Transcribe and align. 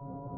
you 0.00 0.33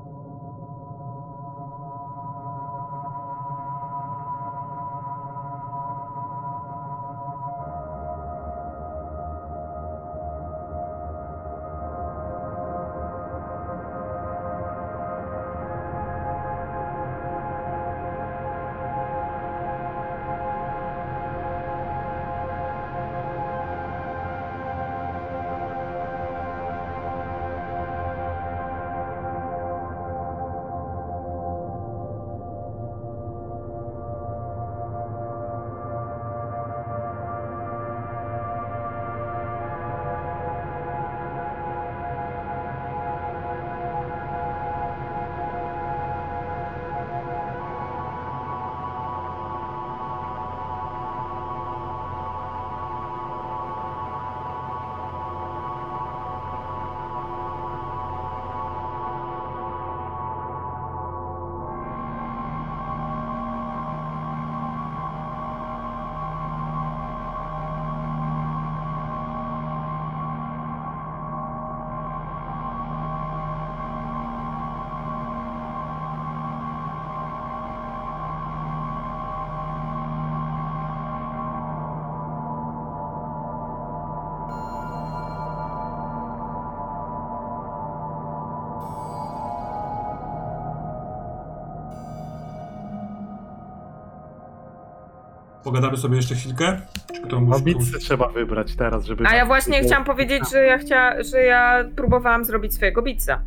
Pogadamy 95.66 95.96
sobie 95.96 96.16
jeszcze 96.16 96.34
chwilkę? 96.34 96.80
Czy 97.14 97.22
kto 97.22 97.40
No 97.40 97.56
trzeba 98.00 98.28
wybrać 98.28 98.76
teraz, 98.76 99.04
żeby... 99.04 99.24
A 99.26 99.34
ja 99.34 99.46
właśnie 99.46 99.80
chciałam 99.80 100.04
powiedzieć, 100.04 100.42
że 100.52 100.64
ja 100.64 100.78
chcia, 100.78 101.22
że 101.22 101.42
ja 101.42 101.84
próbowałam 101.96 102.44
zrobić 102.44 102.74
swojego 102.74 103.02
bitsa. 103.02 103.42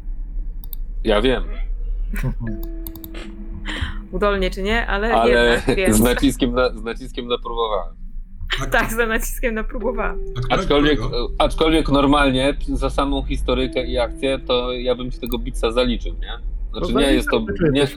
Ja 1.03 1.22
wiem, 1.22 1.44
Udolnie 4.11 4.52
czy 4.52 4.64
nie, 4.64 4.88
ale, 4.88 5.14
ale 5.14 5.31
jednak 5.31 5.78
wiem. 5.78 5.94
z 6.00 6.02
naciskiem 6.02 6.53
na, 6.53 6.70
z 6.70 6.84
naciskiem 6.84 7.28
na 7.28 7.38
próbowałem. 7.38 7.95
Tak, 8.72 8.94
za 8.94 9.06
naciskiem 9.06 9.54
na 9.54 9.64
próbowałam. 9.64 10.20
Aczkolwiek, 10.50 11.00
którego? 11.00 11.28
aczkolwiek 11.38 11.89
normalnie 11.89 12.54
za 12.67 12.89
samą 12.89 13.23
historykę 13.23 13.86
i 13.86 13.98
akcję, 13.98 14.39
to 14.39 14.73
ja 14.73 14.95
bym 14.95 15.11
ci 15.11 15.20
tego 15.20 15.39
bitsa 15.39 15.72
zaliczył, 15.72 16.14
nie? 16.14 16.31
Znaczy 16.72 16.94
nie 16.94 17.14
jest 17.14 17.30
to, 17.30 17.45
nie, 17.72 17.88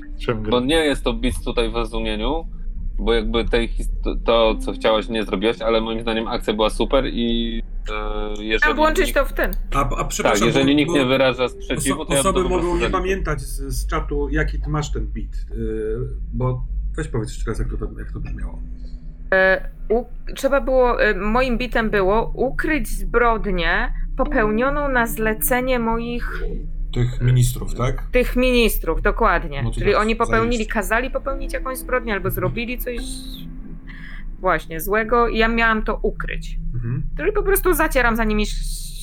bo 0.51 0.61
nie 0.61 0.77
jest 0.85 1.05
to 1.05 1.13
bit 1.13 1.45
tutaj 1.45 1.71
w 1.71 1.75
rozumieniu, 1.75 2.47
bo 3.03 3.13
jakby 3.15 3.45
tej 3.45 3.71
to, 4.25 4.55
co 4.57 4.73
chciałaś, 4.73 5.09
nie 5.09 5.25
zrobiłaś, 5.25 5.63
ale 5.63 5.81
moim 5.81 6.01
zdaniem 6.01 6.29
akcja 6.29 6.55
była 6.55 6.71
super 6.71 7.05
i 7.07 7.63
e, 7.91 8.29
jeżeli... 8.31 8.59
Chciałam 8.59 8.77
włączyć 8.77 9.07
nikt, 9.07 9.19
to 9.19 9.25
w 9.27 9.33
ten. 9.33 9.51
A, 9.75 9.81
a 9.81 9.97
Tak, 9.97 10.09
przepraszam, 10.09 10.47
jeżeli 10.47 10.67
bo- 10.67 10.79
nikt 10.79 10.91
bo 10.91 10.97
nie 10.99 11.05
wyraża 11.07 11.49
sprzeciwu, 11.49 12.03
oso- 12.03 12.07
to 12.07 12.15
ja 12.15 12.21
Osoby 12.21 12.49
mogą 12.49 12.79
nie 12.79 12.91
pamiętać 12.91 13.41
z, 13.41 13.61
z 13.81 13.87
czatu, 13.87 14.29
jaki 14.29 14.61
ty 14.61 14.71
masz 14.71 14.93
ten 14.93 15.07
beat, 15.07 15.59
yy, 15.59 15.99
bo 16.33 16.65
weź 16.97 17.09
powiedz 17.09 17.29
jeszcze 17.29 17.51
raz, 17.51 17.59
jak 17.59 17.69
to, 17.69 17.89
jak 17.99 18.13
to 18.13 18.21
brzmiało. 18.21 18.59
E, 19.33 19.71
u, 19.89 20.05
trzeba 20.35 20.61
było, 20.61 21.03
e, 21.03 21.15
moim 21.15 21.59
bitem 21.59 21.91
było 21.91 22.33
ukryć 22.35 22.89
zbrodnię 22.89 23.93
popełnioną 24.17 24.89
na 24.89 25.07
zlecenie 25.07 25.79
moich 25.79 26.45
Tych 26.93 27.21
ministrów, 27.21 27.75
tak? 27.75 28.03
tych 28.11 28.37
ministrów, 28.37 29.03
dokładnie. 29.03 29.63
No 29.63 29.71
Czyli 29.71 29.95
oni 29.95 30.17
popełnili, 30.17 30.67
kazali 30.67 31.11
popełnić 31.11 31.53
jakąś 31.53 31.79
zbrodnię 31.79 32.13
albo 32.13 32.31
zrobili 32.31 32.79
coś 32.79 32.97
właśnie 34.39 34.81
złego 34.81 35.29
i 35.29 35.39
ja 35.39 35.49
miałam 35.49 35.83
to 35.83 35.99
ukryć. 36.03 36.59
Mhm. 36.75 37.03
Czyli 37.17 37.33
po 37.33 37.43
prostu 37.43 37.75
zacieram 37.75 38.17
za 38.17 38.25
nimi 38.25 38.47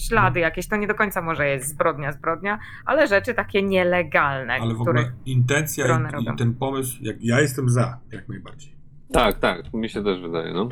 ślady 0.07 0.39
jakieś. 0.39 0.67
To 0.67 0.75
nie 0.75 0.87
do 0.87 0.95
końca 0.95 1.21
może 1.21 1.47
jest 1.47 1.69
zbrodnia, 1.69 2.11
zbrodnia, 2.11 2.59
ale 2.85 3.07
rzeczy 3.07 3.33
takie 3.33 3.63
nielegalne, 3.63 4.53
Ale 4.53 4.73
w 4.73 4.81
ogóle 4.81 5.11
intencja 5.25 5.85
i, 6.19 6.33
i 6.33 6.37
ten 6.37 6.53
pomysł, 6.53 6.97
jak, 7.01 7.15
ja 7.21 7.41
jestem 7.41 7.69
za, 7.69 7.99
jak 8.11 8.29
najbardziej. 8.29 8.75
Tak, 9.13 9.39
tak, 9.39 9.73
mi 9.73 9.89
się 9.89 10.03
też 10.03 10.21
wydaje, 10.21 10.53
no. 10.53 10.69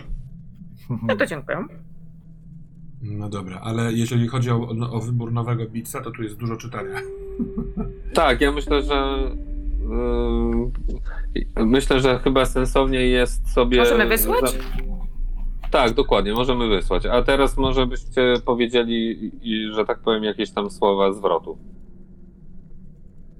No 1.04 1.16
to 1.16 1.26
dziękuję. 1.26 1.66
No 3.12 3.30
dobra, 3.30 3.60
ale 3.64 3.94
jeżeli 3.94 4.28
chodzi 4.28 4.52
o, 4.52 4.70
no, 4.76 4.92
o 4.92 5.00
wybór 5.00 5.32
nowego 5.34 5.64
beatsa, 5.70 6.02
to 6.02 6.12
tu 6.12 6.24
jest 6.24 6.36
dużo 6.38 6.56
czytania. 6.58 6.96
Tak, 8.14 8.42
ja 8.42 8.52
myślę, 8.52 8.82
że 8.82 9.18
yy, 11.56 11.66
myślę, 11.66 12.00
że 12.00 12.20
chyba 12.20 12.46
sensowniej 12.46 13.12
jest 13.12 13.50
sobie. 13.54 13.78
Możemy 13.78 14.08
wysłać? 14.08 14.52
za- 14.52 14.58
Tak, 15.72 15.94
dokładnie, 15.94 16.34
możemy 16.34 16.68
wysłać. 16.68 17.06
A 17.06 17.22
teraz 17.24 17.58
może 17.58 17.88
byście 17.88 18.34
powiedzieli, 18.46 19.32
że 19.76 19.86
tak 19.86 20.00
powiem, 20.00 20.24
jakieś 20.24 20.52
tam 20.52 20.70
słowa 20.70 21.14
zwrotu. 21.14 21.58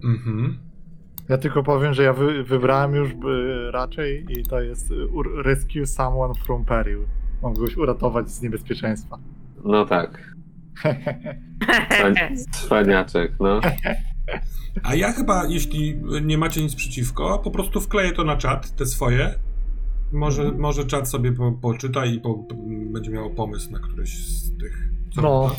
Mhm. 0.04 0.58
Ja 1.30 1.38
tylko 1.38 1.64
powiem, 1.64 1.94
że 1.94 2.04
ja 2.04 2.14
wy, 2.14 2.44
wybrałem 2.44 2.96
już 2.96 3.14
by, 3.14 3.68
raczej 3.72 4.26
i 4.30 4.44
to 4.44 4.62
jest 4.62 4.92
ur- 5.14 5.46
rescue 5.46 5.86
someone 5.86 6.34
from 6.34 6.66
peril. 6.66 7.00
Kogoś 7.42 7.78
uratować 7.78 8.30
z 8.32 8.42
niebezpieczeństwa. 8.42 9.18
No 9.66 9.86
tak. 9.86 10.36
Cwan- 11.90 12.16
Cwaniaczek, 12.52 13.32
no. 13.40 13.62
A 14.84 14.96
ja 14.96 15.12
chyba, 15.12 15.46
jeśli 15.48 15.96
nie 16.22 16.38
macie 16.38 16.62
nic 16.64 16.76
przeciwko, 16.76 17.40
po 17.40 17.52
prostu 17.52 17.82
wkleję 17.82 18.12
to 18.12 18.24
na 18.24 18.38
czat, 18.38 18.76
te 18.76 18.86
swoje. 18.86 19.34
Może, 20.14 20.42
Mhm. 20.42 20.62
może 20.62 20.86
czat 20.86 21.10
sobie 21.10 21.32
po, 21.32 21.52
poczyta 21.52 22.06
i 22.06 22.20
po, 22.20 22.46
będzie 22.92 23.12
miał 23.12 23.30
pomysł 23.30 23.72
na 23.72 23.80
któreś 23.80 24.10
z 24.28 24.58
tych. 24.58 24.90
Co 25.16 25.22
No. 25.22 25.56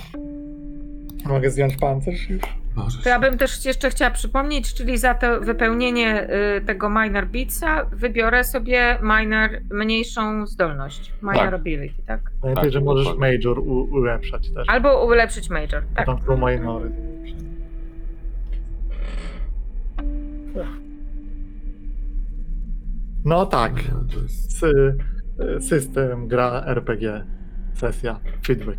Mogę 1.28 1.50
zdjąć 1.50 1.76
pancerz 1.76 2.30
już? 2.30 2.42
Możesz. 2.76 3.02
To 3.02 3.08
ja 3.08 3.18
bym 3.18 3.38
też 3.38 3.64
jeszcze 3.64 3.90
chciała 3.90 4.10
przypomnieć, 4.10 4.74
czyli 4.74 4.98
za 4.98 5.14
to 5.14 5.40
wypełnienie 5.40 6.28
y, 6.56 6.60
tego 6.60 6.90
minor 6.90 7.26
beatsa 7.26 7.84
wybiorę 7.84 8.44
sobie 8.44 8.98
minor, 9.02 9.50
mniejszą 9.70 10.46
zdolność. 10.46 11.12
Minor 11.22 11.36
Tak. 11.38 11.54
ability, 11.54 12.02
tak? 12.06 12.20
Pamiętaj, 12.42 12.64
Tak, 12.64 12.72
że 12.72 12.80
możesz 12.80 13.06
dokładnie. 13.06 13.36
major 13.38 13.58
u, 13.58 13.88
ulepszać 13.90 14.50
też. 14.50 14.68
Albo 14.68 15.06
ulepszyć 15.06 15.50
major, 15.50 15.82
tak. 15.96 16.06
Tam 16.06 16.22
są 16.22 16.36
minory. 16.48 16.90
No 23.24 23.46
tak. 23.46 23.72
To 24.14 24.20
jest... 24.20 24.58
Sy, 24.58 24.96
system 25.60 26.28
gra 26.28 26.62
RPG. 26.66 27.24
Sesja. 27.74 28.20
Feedback. 28.46 28.78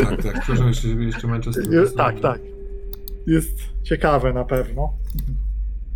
Tak, 0.00 0.22
tak. 0.22 0.40
Przepraszam, 0.40 0.68
jeszcze, 0.68 0.88
jeszcze 0.88 1.26
Manchester. 1.26 1.72
Jest, 1.72 1.96
tak, 1.96 2.20
tak. 2.20 2.40
Jest 3.26 3.58
ciekawe 3.82 4.32
na 4.32 4.44
pewno. 4.44 4.92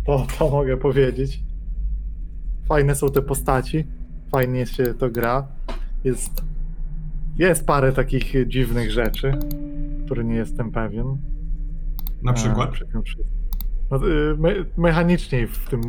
To, 0.05 0.27
to 0.39 0.49
mogę 0.49 0.77
powiedzieć. 0.77 1.39
Fajne 2.67 2.95
są 2.95 3.09
te 3.09 3.21
postaci. 3.21 3.87
Fajnie 4.31 4.65
się 4.65 4.83
to 4.83 5.09
gra. 5.09 5.47
Jest, 6.03 6.43
jest 7.37 7.65
parę 7.65 7.91
takich 7.91 8.47
dziwnych 8.47 8.91
rzeczy, 8.91 9.33
które 10.05 10.23
nie 10.23 10.35
jestem 10.35 10.71
pewien. 10.71 11.17
Na 12.23 12.33
przykład. 12.33 12.69
A. 12.95 12.97
No, 13.91 14.07
y, 14.07 14.37
me, 14.37 14.53
mechanicznie 14.77 15.47
w 15.47 15.69
tym 15.69 15.81
y, 15.81 15.85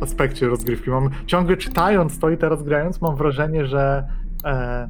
aspekcie 0.00 0.48
rozgrywki 0.48 0.90
mam. 0.90 1.10
Ciągle 1.26 1.56
czytając 1.56 2.18
to 2.18 2.30
i 2.30 2.36
teraz 2.36 2.62
grając, 2.62 3.00
mam 3.00 3.16
wrażenie, 3.16 3.66
że 3.66 4.08
e, 4.44 4.88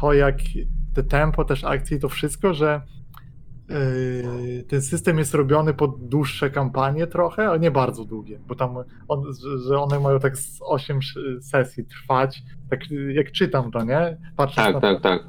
to 0.00 0.12
jak 0.12 0.38
te 0.98 1.04
tempo, 1.04 1.44
też 1.44 1.64
akcje 1.64 1.96
i 1.96 2.00
to 2.00 2.08
wszystko, 2.08 2.54
że 2.54 2.82
y, 3.70 4.64
ten 4.68 4.82
system 4.82 5.18
jest 5.18 5.34
robiony 5.34 5.74
pod 5.74 6.08
dłuższe 6.08 6.50
kampanie 6.50 7.06
trochę, 7.06 7.48
ale 7.48 7.58
nie 7.58 7.70
bardzo 7.70 8.04
długie, 8.04 8.38
bo 8.48 8.54
tam 8.54 8.74
on, 9.08 9.24
że- 9.68 9.80
one 9.80 10.00
mają 10.00 10.20
tak 10.20 10.36
z 10.36 10.58
8 10.62 11.00
sesji 11.40 11.84
trwać, 11.84 12.42
tak 12.70 12.80
jak 13.14 13.32
czytam 13.32 13.70
to, 13.70 13.84
nie? 13.84 14.16
Patrząc 14.36 14.66
Tak, 14.66 14.74
na 14.74 14.80
tak, 14.80 14.96
to, 14.96 15.02
tak. 15.02 15.22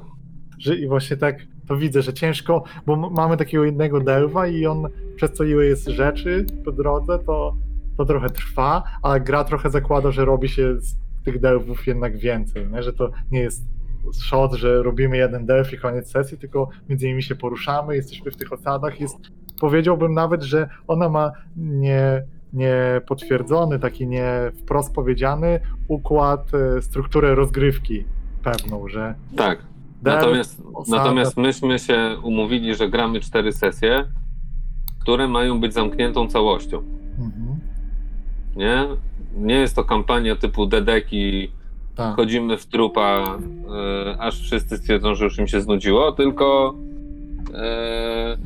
że 0.58 0.76
i 0.76 0.88
właśnie 0.88 1.16
tak 1.16 1.36
to 1.66 1.76
widzę, 1.76 2.02
że 2.02 2.12
ciężko, 2.12 2.64
bo 2.86 2.96
mamy 2.96 3.36
takiego 3.36 3.64
jednego 3.64 4.00
delwa 4.00 4.46
i 4.46 4.66
on 4.66 4.86
przez 5.16 5.32
co 5.32 5.44
ile 5.44 5.64
jest 5.64 5.88
rzeczy 5.88 6.46
po 6.64 6.72
drodze, 6.72 7.18
to, 7.18 7.56
to 7.96 8.04
trochę 8.04 8.30
trwa, 8.30 8.82
ale 9.02 9.20
gra 9.20 9.44
trochę 9.44 9.70
zakłada, 9.70 10.10
że 10.10 10.24
robi 10.24 10.48
się 10.48 10.80
z 10.80 10.96
tych 11.24 11.40
delwów 11.40 11.86
jednak 11.86 12.18
więcej, 12.18 12.66
nie? 12.68 12.82
że 12.82 12.92
to 12.92 13.10
nie 13.30 13.40
jest 13.40 13.64
shot, 14.22 14.52
że 14.54 14.82
robimy 14.82 15.16
jeden 15.16 15.46
delf 15.46 15.72
i 15.72 15.78
koniec 15.78 16.10
sesji, 16.10 16.38
tylko 16.38 16.68
między 16.88 17.06
nimi 17.06 17.22
się 17.22 17.34
poruszamy, 17.34 17.96
jesteśmy 17.96 18.30
w 18.30 18.36
tych 18.36 18.52
osadach, 18.52 19.00
jest, 19.00 19.16
powiedziałbym 19.60 20.14
nawet, 20.14 20.42
że 20.42 20.68
ona 20.86 21.08
ma 21.08 21.32
nie, 21.56 22.22
nie 22.52 23.00
potwierdzony, 23.06 23.78
taki 23.78 24.06
nie 24.06 24.32
wprost 24.62 24.94
powiedziany 24.94 25.60
układ, 25.88 26.50
e, 26.54 26.82
strukturę 26.82 27.34
rozgrywki 27.34 28.04
pewną, 28.42 28.88
że 28.88 29.14
Tak. 29.36 29.58
Natomiast, 30.02 30.62
osada- 30.74 30.96
natomiast 30.96 31.36
myśmy 31.36 31.78
się 31.78 32.16
umówili, 32.22 32.74
że 32.74 32.88
gramy 32.88 33.20
cztery 33.20 33.52
sesje, 33.52 34.04
które 35.00 35.28
mają 35.28 35.60
być 35.60 35.74
zamkniętą 35.74 36.28
całością. 36.28 36.78
Mhm, 37.18 37.60
Nie? 38.56 38.86
Nie 39.36 39.54
jest 39.54 39.76
to 39.76 39.84
kampania 39.84 40.36
typu 40.36 40.66
Dedeki, 40.66 41.52
tak. 42.00 42.16
chodzimy 42.16 42.56
w 42.56 42.66
trupa, 42.66 43.38
e, 44.08 44.18
aż 44.18 44.40
wszyscy 44.40 44.76
stwierdzą, 44.76 45.14
że 45.14 45.24
już 45.24 45.38
im 45.38 45.46
się 45.46 45.60
znudziło, 45.60 46.12
tylko 46.12 46.74
e, 47.54 48.36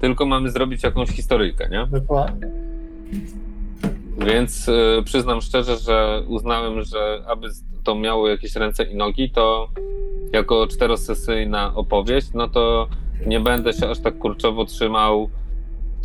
tylko 0.00 0.26
mamy 0.26 0.50
zrobić 0.50 0.82
jakąś 0.82 1.08
historyjkę, 1.08 1.68
nie? 1.68 1.86
Dokładnie. 1.86 2.48
Więc 4.26 4.68
e, 4.68 5.02
przyznam 5.04 5.40
szczerze, 5.40 5.76
że 5.76 6.22
uznałem, 6.28 6.82
że 6.82 7.22
aby 7.28 7.48
to 7.84 7.94
miało 7.94 8.28
jakieś 8.28 8.56
ręce 8.56 8.84
i 8.84 8.96
nogi, 8.96 9.30
to 9.30 9.68
jako 10.32 10.66
czterosesyjna 10.66 11.72
opowieść, 11.74 12.28
no 12.34 12.48
to 12.48 12.88
nie 13.26 13.40
będę 13.40 13.72
się 13.72 13.90
aż 13.90 13.98
tak 14.00 14.18
kurczowo 14.18 14.64
trzymał 14.64 15.30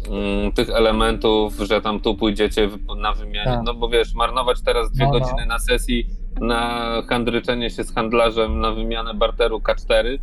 mm, 0.09 0.51
tych 0.51 0.69
elementów, 0.69 1.55
że 1.55 1.81
tam 1.81 1.99
tu 1.99 2.15
pójdziecie 2.15 2.69
na 2.97 3.13
wymianie. 3.13 3.45
Tak. 3.45 3.63
No 3.65 3.73
bo 3.73 3.89
wiesz, 3.89 4.13
marnować 4.13 4.61
teraz 4.61 4.91
dwie 4.91 5.05
No, 5.05 5.11
no. 5.13 5.19
godziny 5.19 5.45
na 5.45 5.59
sesji 5.59 6.07
na 6.41 6.91
handryczenie 7.09 7.69
się 7.69 7.83
z 7.83 7.93
handlarzem 7.93 8.59
na 8.59 8.71
wymianę 8.71 9.13
barteru 9.13 9.57
K4, 9.57 10.19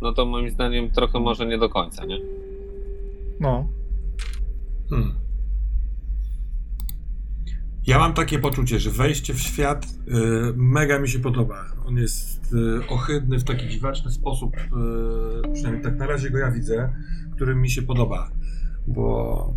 no 0.00 0.12
to 0.12 0.26
moim 0.26 0.50
zdaniem 0.50 0.90
trochę 0.90 1.20
może 1.20 1.46
nie 1.46 1.58
do 1.58 1.68
końca, 1.68 2.04
nie? 2.04 2.18
No. 3.40 3.68
Hmm. 4.90 5.14
Ja 7.86 7.98
mam 7.98 8.12
takie 8.12 8.38
poczucie, 8.38 8.78
że 8.78 8.90
wejście 8.90 9.34
w 9.34 9.40
świat 9.40 9.84
y, 9.84 9.88
mega 10.56 10.98
mi 10.98 11.08
się 11.08 11.18
podoba. 11.18 11.64
On 11.86 11.96
jest 11.96 12.52
y, 12.52 12.88
ohydny 12.88 13.38
w 13.38 13.44
taki 13.44 13.68
dziwaczny 13.68 14.10
sposób, 14.10 14.56
y, 14.56 15.52
przynajmniej 15.52 15.84
tak 15.84 15.96
na 15.96 16.06
razie 16.06 16.30
go 16.30 16.38
ja 16.38 16.50
widzę, 16.50 16.92
który 17.34 17.54
mi 17.54 17.70
się 17.70 17.82
podoba, 17.82 18.30
bo 18.86 19.54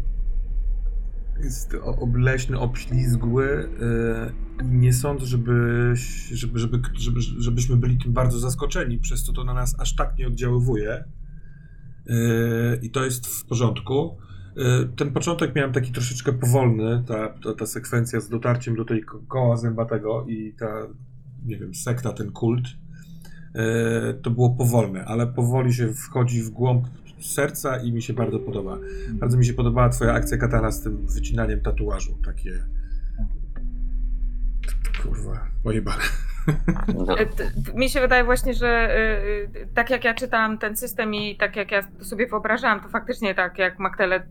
jest 1.43 1.75
obleśny, 1.83 2.59
obślizgły 2.59 3.69
y, 4.61 4.63
i 4.63 4.67
nie 4.67 4.93
sądzę, 4.93 5.25
żeby, 5.25 5.53
żeby, 6.31 6.59
żeby, 6.59 6.79
żeby, 6.93 7.21
żebyśmy 7.21 7.77
byli 7.77 7.97
tym 7.97 8.13
bardzo 8.13 8.39
zaskoczeni, 8.39 8.99
przez 8.99 9.23
co 9.23 9.33
to 9.33 9.43
na 9.43 9.53
nas 9.53 9.79
aż 9.79 9.95
tak 9.95 10.17
nie 10.17 10.27
oddziaływuje. 10.27 11.03
Yy, 12.05 12.15
I 12.81 12.89
to 12.89 13.05
jest 13.05 13.27
w 13.27 13.45
porządku. 13.45 14.17
Yy, 14.55 14.89
Ten 14.95 15.11
początek 15.11 15.55
miałem 15.55 15.73
taki 15.73 15.91
troszeczkę 15.91 16.33
powolny, 16.33 17.03
ta, 17.07 17.29
ta, 17.29 17.53
ta 17.53 17.65
sekwencja 17.65 18.19
z 18.19 18.29
dotarciem 18.29 18.75
do 18.75 18.85
tej 18.85 19.03
ko- 19.03 19.21
koła 19.27 19.57
zębatego 19.57 20.25
i 20.27 20.53
ta, 20.59 20.87
nie 21.45 21.57
wiem, 21.57 21.75
sekta, 21.75 22.13
ten 22.13 22.31
kult. 22.31 22.65
To 24.21 24.31
było 24.31 24.49
powolne, 24.49 25.05
ale 25.05 25.27
powoli 25.27 25.73
się 25.73 25.93
wchodzi 25.93 26.41
w 26.41 26.49
głąb 26.49 26.87
serca 27.25 27.77
i 27.77 27.91
mi 27.91 28.01
się 28.01 28.13
bardzo 28.13 28.39
podoba. 28.39 28.77
Bardzo 29.09 29.37
mi 29.37 29.45
się 29.45 29.53
podobała 29.53 29.89
twoja 29.89 30.13
akcja 30.13 30.37
katana 30.37 30.71
z 30.71 30.83
tym 30.83 31.07
wycinaniem 31.07 31.61
tatuażu, 31.61 32.17
takie... 32.25 32.51
Kurwa, 35.01 35.47
pojebane. 35.63 36.03
No. 36.95 37.19
E, 37.19 37.25
Mi 37.75 37.89
się 37.89 38.01
wydaje 38.01 38.23
właśnie, 38.23 38.53
że 38.53 38.97
y, 39.55 39.59
y, 39.59 39.67
tak 39.73 39.89
jak 39.89 40.03
ja 40.03 40.13
czytałam 40.13 40.57
ten 40.57 40.77
system 40.77 41.15
i 41.15 41.37
tak 41.37 41.55
jak 41.55 41.71
ja 41.71 41.81
sobie 41.99 42.27
wyobrażałam, 42.27 42.79
to 42.79 42.89
faktycznie 42.89 43.35
tak 43.35 43.57
jak 43.59 43.79
Maktele 43.79 44.23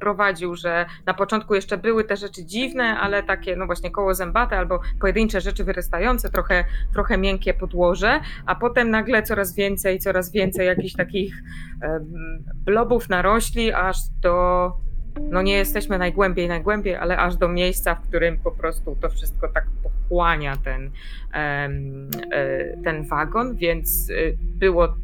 prowadził, 0.00 0.54
że 0.54 0.86
na 1.06 1.14
początku 1.14 1.54
jeszcze 1.54 1.78
były 1.78 2.04
te 2.04 2.16
rzeczy 2.16 2.44
dziwne, 2.44 2.84
ale 2.84 3.22
takie 3.22 3.56
no 3.56 3.66
właśnie 3.66 3.90
koło 3.90 4.14
zębate 4.14 4.58
albo 4.58 4.80
pojedyncze 5.00 5.40
rzeczy 5.40 5.64
wyrastające, 5.64 6.30
trochę, 6.30 6.64
trochę 6.92 7.18
miękkie 7.18 7.54
podłoże, 7.54 8.20
a 8.46 8.54
potem 8.54 8.90
nagle 8.90 9.22
coraz 9.22 9.54
więcej, 9.54 9.98
coraz 9.98 10.32
więcej 10.32 10.66
jakichś 10.66 10.94
takich 10.94 11.34
blobów 12.64 13.08
narośli, 13.08 13.72
aż 13.72 13.96
do 14.22 14.72
no 15.20 15.42
nie 15.42 15.52
jesteśmy 15.52 15.98
najgłębiej, 15.98 16.48
najgłębiej, 16.48 16.96
ale 16.96 17.18
aż 17.18 17.36
do 17.36 17.48
miejsca, 17.48 17.94
w 17.94 18.08
którym 18.08 18.38
po 18.38 18.50
prostu 18.50 18.96
to 19.00 19.08
wszystko 19.08 19.48
tak 19.48 19.66
pochłania 19.82 20.56
ten, 20.56 20.90
e, 21.32 21.68
ten 22.84 23.04
wagon, 23.08 23.56
więc 23.56 24.10
e, 24.10 24.14
było, 24.58 24.96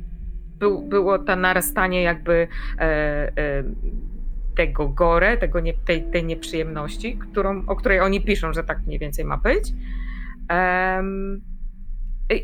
był, 0.58 0.82
było 0.82 1.18
to 1.18 1.36
narastanie 1.36 2.02
jakby 2.02 2.48
e, 2.78 2.82
e, 2.82 3.64
tego 4.56 4.88
gore, 4.88 5.36
tego 5.36 5.60
nie, 5.60 5.74
tej, 5.74 6.02
tej 6.02 6.24
nieprzyjemności, 6.24 7.18
którą, 7.18 7.66
o 7.66 7.76
której 7.76 8.00
oni 8.00 8.20
piszą, 8.20 8.52
że 8.52 8.64
tak 8.64 8.86
mniej 8.86 8.98
więcej 8.98 9.24
ma 9.24 9.36
być. 9.36 9.72
Em, 10.48 11.40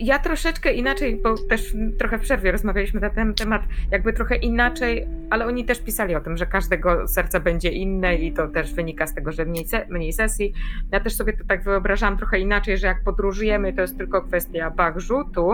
ja 0.01 0.19
troszeczkę 0.19 0.73
inaczej, 0.73 1.21
bo 1.23 1.35
też 1.49 1.75
trochę 1.99 2.19
w 2.19 2.21
przerwie 2.21 2.53
rozmawialiśmy 2.53 3.01
na 3.01 3.11
ten 3.11 3.35
temat, 3.35 3.63
jakby 3.91 4.13
trochę 4.13 4.37
inaczej, 4.37 5.07
ale 5.31 5.47
oni 5.47 5.65
też 5.65 5.81
pisali 5.81 6.15
o 6.15 6.21
tym, 6.21 6.37
że 6.37 6.47
każdego 6.47 7.09
serca 7.09 7.41
będzie 7.41 7.69
inne 7.69 8.17
i 8.17 8.33
to 8.33 8.49
też 8.49 8.75
wynika 8.75 9.07
z 9.07 9.15
tego, 9.15 9.33
że 9.33 9.45
mniej, 9.45 9.67
se, 9.67 9.87
mniej 9.89 10.13
sesji. 10.13 10.55
Ja 10.93 11.01
też 11.01 11.17
sobie 11.17 11.33
to 11.33 11.45
tak 11.45 11.65
wyobrażałam 11.65 12.19
trochę 12.19 12.41
inaczej, 12.41 12.79
że 12.79 12.87
jak 12.87 13.05
podróżujemy, 13.05 13.73
to 13.73 13.81
jest 13.81 13.99
tylko 13.99 14.23
kwestia 14.23 14.71
bag 14.71 15.01
rzutu, 15.01 15.51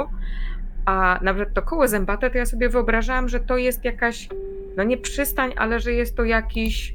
a 0.85 1.19
nawet 1.23 1.55
to 1.55 1.63
koło 1.63 1.89
zębate, 1.89 2.31
to 2.31 2.39
ja 2.39 2.47
sobie 2.47 2.69
wyobrażałam, 2.69 3.29
że 3.29 3.41
to 3.41 3.57
jest 3.57 3.85
jakaś, 3.85 4.29
no 4.77 4.85
nie 4.85 4.97
przystań, 4.99 5.53
ale 5.57 5.81
że 5.81 5.93
jest 5.93 6.17
to 6.17 6.25
jakiś 6.25 6.95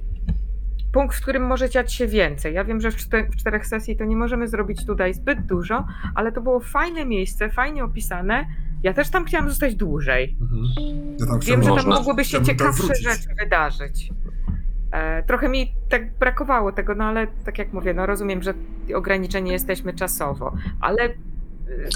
punkt, 0.94 1.16
w 1.18 1.22
którym 1.22 1.44
może 1.48 1.70
dziać 1.70 1.94
się 1.94 2.08
więcej. 2.08 2.54
Ja 2.54 2.64
wiem, 2.64 2.82
że 2.82 2.92
w, 2.92 2.96
czter- 2.96 3.32
w 3.32 3.36
czterech 3.36 3.68
sesji 3.68 3.98
to 3.98 4.06
nie 4.06 4.16
możemy 4.16 4.48
zrobić 4.48 4.86
tutaj 4.86 5.14
zbyt 5.14 5.46
dużo, 5.46 5.86
ale 6.16 6.32
to 6.32 6.42
było 6.42 6.60
fajne 6.60 7.06
miejsce, 7.06 7.50
fajnie 7.50 7.84
opisane. 7.84 8.46
Ja 8.84 8.94
też 8.94 9.10
tam 9.10 9.26
chciałam 9.26 9.50
zostać 9.50 9.76
dłużej. 9.76 10.38
Mhm. 10.42 10.64
Ja 11.20 11.26
tam 11.26 11.40
Wiem, 11.40 11.62
że 11.64 11.68
tam 11.68 11.76
Można. 11.76 11.96
mogłyby 11.96 12.24
się 12.26 12.30
chciałbym 12.30 12.48
tam 12.48 12.58
ciekawsze 12.58 12.84
wrócić. 12.84 13.04
rzeczy 13.04 13.36
wydarzyć. 13.44 14.10
E, 14.92 15.24
trochę 15.24 15.50
mi 15.50 15.76
tak 15.90 16.18
brakowało 16.18 16.72
tego, 16.72 16.96
no 16.96 17.04
ale 17.04 17.28
tak 17.46 17.58
jak 17.58 17.74
mówię, 17.74 17.94
no 17.94 18.06
rozumiem, 18.06 18.44
że 18.44 18.54
ograniczeni 18.96 19.52
jesteśmy 19.52 19.94
czasowo, 19.94 20.54
ale. 20.82 21.04
e, 21.04 21.12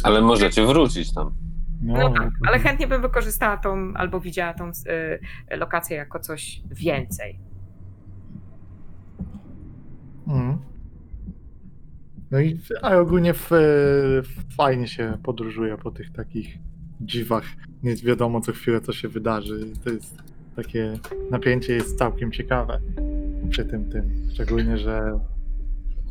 Ale 0.04 0.22
możecie 0.22 0.66
wrócić 0.66 1.14
tam. 1.14 1.32
No 1.84 2.10
tak, 2.14 2.30
ale 2.48 2.60
chętnie 2.60 2.88
bym 2.88 3.02
wykorzystała 3.02 3.58
tą, 3.58 3.94
albo 3.94 4.20
widziała 4.20 4.54
tą 4.54 4.72
e, 5.50 5.58
lokację 5.58 5.98
jako 5.98 6.20
coś 6.20 6.62
więcej. 6.72 7.40
Mhm. 10.28 10.58
No 12.32 12.40
i 12.40 12.60
a 12.82 12.96
ogólnie 12.96 13.34
w, 13.34 13.48
w, 14.24 14.56
fajnie 14.56 14.88
się 14.88 15.18
podróżuje 15.24 15.78
po 15.78 15.92
tych 15.92 16.12
takich 16.12 16.58
dziwach. 17.02 17.44
Nie 17.84 17.96
wiadomo 17.96 18.42
co 18.42 18.52
chwilę 18.52 18.82
co 18.82 18.94
się 18.94 19.08
wydarzy. 19.08 19.66
To 19.84 19.90
jest 19.90 20.18
takie 20.56 20.94
napięcie 21.32 21.74
jest 21.74 21.98
całkiem 21.98 22.32
ciekawe 22.32 22.80
przy 23.50 23.66
tym 23.66 23.90
tym. 23.90 24.28
Szczególnie, 24.34 24.78
że 24.78 25.20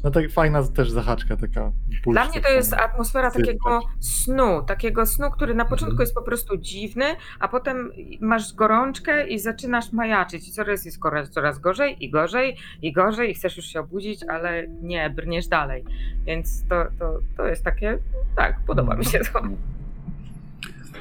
no 0.04 0.10
tak 0.10 0.30
fajna 0.30 0.62
też 0.62 0.90
zahaczka 0.90 1.36
taka. 1.36 1.72
puls 2.04 2.14
Dla 2.14 2.28
mnie 2.28 2.40
to 2.40 2.52
jest 2.52 2.72
atmosfera 2.72 3.30
takiego 3.30 3.80
snu, 4.00 4.62
takiego 4.62 5.06
snu, 5.06 5.30
który 5.30 5.54
na 5.54 5.64
początku 5.64 5.92
Mhm. 5.92 6.00
jest 6.00 6.14
po 6.14 6.22
prostu 6.22 6.56
dziwny, 6.56 7.04
a 7.40 7.48
potem 7.48 7.92
masz 8.20 8.54
gorączkę 8.54 9.28
i 9.28 9.38
zaczynasz 9.38 9.92
majaczyć. 9.92 10.48
I 10.48 10.52
coraz 10.52 10.84
jest 10.84 11.02
coraz, 11.02 11.30
coraz 11.30 11.58
gorzej 11.58 12.04
i 12.04 12.10
gorzej 12.10 12.56
i 12.82 12.92
gorzej 12.92 13.30
i 13.30 13.34
chcesz 13.34 13.56
już 13.56 13.66
się 13.66 13.80
obudzić, 13.80 14.20
ale 14.28 14.68
nie, 14.68 15.10
brniesz 15.10 15.48
dalej. 15.48 15.84
Więc 16.24 16.64
to, 16.68 16.84
to, 16.98 17.18
to 17.36 17.46
jest 17.46 17.64
takie, 17.64 17.98
tak, 18.36 18.60
podoba 18.66 18.96
mi 18.96 19.04
się 19.04 19.18
to. 19.18 19.42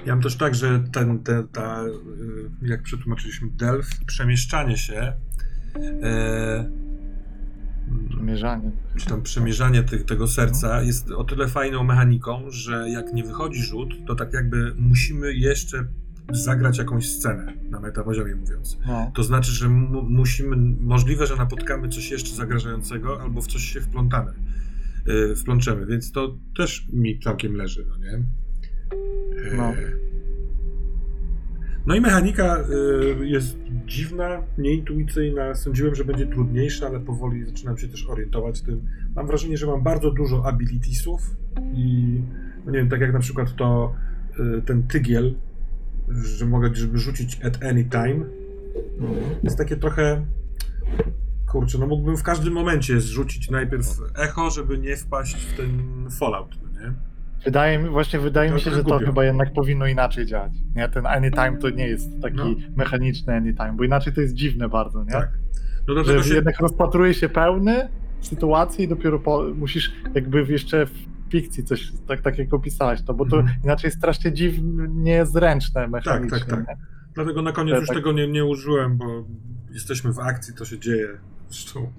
Ja 0.06 0.16
mam 0.16 0.22
też 0.22 0.38
tak, 0.38 0.56
że 0.56 0.80
ten, 0.94 1.20
te, 1.24 1.44
ta, 1.52 1.84
y, 1.84 1.90
jak 2.62 2.82
przetłumaczyliśmy, 2.84 3.48
delf, 3.52 3.88
przemieszczanie 4.08 4.78
się, 4.78 5.14
e, 6.04 6.70
Przemierzanie. 8.10 8.72
czy 8.98 9.06
tam 9.06 9.22
przemierzanie 9.22 9.84
tych, 9.84 10.06
tego 10.06 10.28
serca 10.28 10.82
jest 10.82 11.12
o 11.12 11.24
tyle 11.24 11.48
fajną 11.48 11.84
mechaniką, 11.84 12.42
że 12.50 12.90
jak 12.90 13.14
nie 13.14 13.24
wychodzi 13.24 13.64
rzut, 13.64 13.94
to 14.08 14.16
tak 14.16 14.34
jakby 14.34 14.74
musimy 14.78 15.34
jeszcze 15.34 15.86
zagrać 16.32 16.78
jakąś 16.78 17.10
scenę, 17.10 17.54
na 17.70 17.80
metapoziomie 17.80 18.36
mówiąc. 18.36 18.78
No. 18.88 19.12
To 19.16 19.24
znaczy, 19.24 19.52
że 19.52 19.70
mu, 19.70 20.02
musimy, 20.04 20.56
możliwe, 20.80 21.28
że 21.28 21.36
napotkamy 21.36 21.90
coś 21.90 22.12
jeszcze 22.12 22.36
zagrażającego, 22.36 23.22
albo 23.22 23.42
w 23.42 23.48
coś 23.48 23.62
się 23.62 23.82
wplątamy, 23.82 24.34
yy, 25.06 25.36
wplączemy, 25.36 25.86
więc 25.86 26.12
to 26.12 26.38
też 26.58 26.88
mi 26.94 27.20
całkiem 27.20 27.56
leży, 27.56 27.86
no 27.90 27.98
nie? 27.98 28.12
Yy, 28.12 29.58
No. 29.58 29.74
No 31.86 31.96
i 31.96 32.02
mechanika 32.02 32.58
y, 33.22 33.28
jest 33.28 33.58
dziwna, 33.86 34.44
nieintuicyjna. 34.58 35.56
Sądziłem, 35.56 35.96
że 35.96 36.06
będzie 36.06 36.28
trudniejsza, 36.28 36.88
ale 36.88 37.00
powoli 37.00 37.46
zaczynam 37.46 37.78
się 37.78 37.88
też 37.88 38.08
orientować 38.08 38.60
w 38.60 38.64
tym. 38.64 38.82
Mam 39.16 39.28
wrażenie, 39.28 39.58
że 39.58 39.68
mam 39.68 39.84
bardzo 39.84 40.12
dużo 40.12 40.46
abilitiesów 40.46 41.36
i 41.74 42.18
no 42.66 42.72
nie 42.72 42.80
wiem, 42.80 42.90
tak 42.90 43.02
jak 43.02 43.14
na 43.14 43.20
przykład 43.20 43.56
to 43.56 43.94
y, 44.40 44.62
ten 44.62 44.84
tygiel, 44.84 45.36
że 46.10 46.46
mogę 46.46 46.76
żeby 46.76 46.98
rzucić 46.98 47.46
at 47.46 47.64
any 47.64 47.84
time. 47.86 48.26
Jest 49.44 49.58
takie 49.58 49.78
trochę 49.78 50.26
kurczę, 51.48 51.78
no 51.78 51.88
mógłbym 51.88 52.18
w 52.18 52.24
każdym 52.24 52.54
momencie 52.54 53.02
zrzucić 53.02 53.50
najpierw 53.50 53.86
echo, 54.16 54.50
żeby 54.50 54.78
nie 54.78 54.98
wpaść 54.98 55.36
w 55.36 55.58
ten 55.58 55.70
fallout, 56.20 56.58
no 56.64 56.82
nie? 56.82 56.94
Wydaje 57.46 57.80
mi, 57.80 57.90
właśnie 57.90 58.20
wydaje 58.20 58.52
mi 58.52 58.62
się, 58.62 58.72
że 58.72 58.84
to 58.84 59.00
chyba 59.00 59.26
jednak 59.26 59.54
powinno 59.54 59.88
inaczej 59.88 60.26
działać. 60.26 60.52
Nie, 60.76 60.90
ten 60.90 61.06
anytime 61.06 61.58
to 61.58 61.70
nie 61.70 61.88
jest 61.88 62.22
taki 62.22 62.36
No. 62.38 62.46
mechaniczny 62.76 63.34
anytime, 63.36 63.74
bo 63.74 63.84
inaczej 63.84 64.14
to 64.14 64.22
jest 64.22 64.34
dziwne 64.34 64.70
bardzo, 64.70 65.04
nie? 65.04 65.12
Tak. 65.12 65.30
No 65.88 66.04
Że 66.04 66.24
się... 66.24 66.34
jednak 66.36 66.60
rozpatruje 66.60 67.14
się 67.14 67.30
pełny 67.30 67.90
sytuacji 68.22 68.86
i 68.86 68.88
dopiero 68.88 69.20
po, 69.20 69.44
musisz 69.56 69.94
jakby 70.14 70.44
jeszcze 70.50 70.86
w 70.86 70.92
fikcji 71.30 71.64
coś, 71.64 71.92
tak, 72.08 72.22
tak 72.22 72.38
jak 72.38 72.54
opisałeś 72.54 73.02
to, 73.02 73.14
bo 73.14 73.26
to 73.26 73.40
Mhm. 73.40 73.58
inaczej 73.64 73.88
jest 73.88 73.98
strasznie 73.98 74.34
dziwnie 74.34 75.26
zręczne 75.26 75.88
mechanicznie. 75.88 76.40
tak, 76.40 76.50
tak. 76.50 76.68
nie? 76.68 76.78
Dlatego 77.14 77.42
na 77.42 77.52
koniec 77.52 77.74
Ja 77.74 77.80
już 77.80 77.88
tak- 77.88 77.98
tego 77.98 78.12
nie, 78.12 78.28
nie 78.28 78.46
użyłem, 78.46 78.98
bo 78.98 79.26
jesteśmy 79.72 80.14
w 80.14 80.20
akcji, 80.20 80.54
to 80.54 80.66
się 80.66 80.80
dzieje. 80.80 81.08
Zresztą 81.50 81.92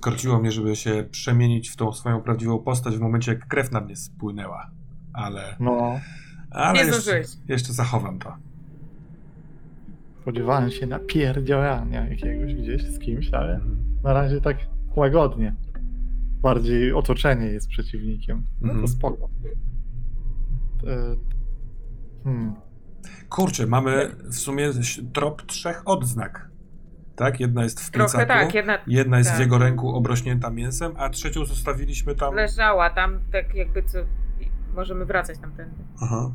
korciło 0.00 0.38
mnie, 0.40 0.52
żeby 0.52 0.76
się 0.76 1.04
przemienić 1.10 1.68
w 1.70 1.76
tą 1.76 1.92
swoją 1.92 2.20
prawdziwą 2.20 2.58
postać 2.58 2.96
w 2.96 3.00
momencie, 3.00 3.32
jak 3.32 3.46
krew 3.48 3.72
na 3.72 3.80
mnie 3.80 3.96
spłynęła. 3.96 4.70
Ale, 5.12 5.56
No, 5.60 6.00
ale 6.50 6.72
Nie 6.78 6.84
jeszcze, 6.86 7.22
jeszcze 7.48 7.72
zachowam 7.72 8.18
to. 8.18 8.36
spodziewałem 10.22 10.70
się 10.70 10.86
napierdziałania 10.86 12.08
jakiegoś 12.08 12.54
gdzieś 12.54 12.82
z 12.82 12.98
kimś, 12.98 13.30
ale 13.32 13.54
Mhm. 13.54 13.76
na 14.02 14.12
razie 14.12 14.40
tak 14.40 14.56
łagodnie. 14.96 15.54
Bardziej 16.42 16.92
otoczenie 16.92 17.46
jest 17.46 17.68
przeciwnikiem. 17.68 18.44
No 18.60 18.68
to 18.68 18.72
Mhm. 18.72 18.88
spoko. 18.88 19.28
E, 20.86 21.16
Hmm. 22.24 22.54
Kurczę, 23.28 23.66
mamy 23.66 24.16
w 24.24 24.34
sumie 24.34 24.70
trop 25.12 25.42
trzech 25.46 25.82
odznak. 25.84 26.50
Tak? 27.16 27.40
Jedna 27.40 27.62
jest 27.62 27.80
w 27.80 27.90
Trochę 27.90 28.18
plecaku, 28.18 28.28
tak, 28.28 28.54
jedna 28.54 28.78
jedna 28.86 29.18
jest 29.18 29.30
w 29.30 29.32
tak. 29.32 29.40
jego 29.40 29.58
ręku 29.58 29.88
obrośnięta 29.88 30.50
mięsem, 30.50 30.92
a 30.96 31.08
trzecią 31.08 31.44
zostawiliśmy 31.44 32.14
tam... 32.14 32.34
leżała 32.34 32.90
tam, 32.90 33.20
tak 33.32 33.54
jakby 33.54 33.82
co... 33.82 33.98
Możemy 34.74 35.04
wracać 35.04 35.38
tamtędy. 35.38 35.74
Aha. 36.00 36.30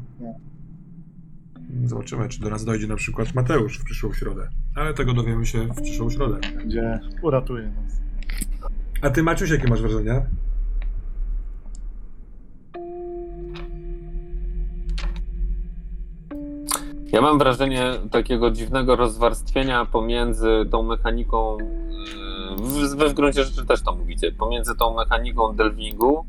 Zobaczymy, 1.83 2.29
czy 2.29 2.41
do 2.41 2.49
nas 2.49 2.65
dojdzie 2.65 2.87
na 2.87 2.95
przykład 2.95 3.33
Mateusz 3.35 3.79
w 3.79 3.83
przyszłą 3.83 4.13
środę. 4.13 4.49
Ale 4.75 4.93
tego 4.93 5.13
dowiemy 5.13 5.45
się 5.45 5.67
w 5.67 5.81
przyszłą 5.81 6.09
środę. 6.09 6.39
Gdzie 6.65 6.99
uratuje 7.21 7.67
nas. 7.67 8.01
A 9.01 9.09
ty, 9.09 9.23
Maciuś, 9.23 9.49
jakie 9.49 9.67
masz 9.67 9.81
wrażenia? 9.81 10.21
Ja 17.11 17.21
mam 17.21 17.39
wrażenie 17.39 17.91
takiego 18.11 18.51
dziwnego 18.51 18.95
rozwarstwienia 18.95 19.85
pomiędzy 19.85 20.65
tą 20.71 20.83
mechaniką, 20.83 21.57
yy, 21.57 22.55
w- 22.57 22.95
wy 22.95 23.09
w 23.09 23.13
gruncie 23.13 23.43
rzeczy 23.43 23.65
też 23.65 23.81
to 23.81 23.95
mówicie, 23.95 24.31
pomiędzy 24.31 24.75
tą 24.75 24.95
mechaniką 24.95 25.55
delvingu, 25.55 26.25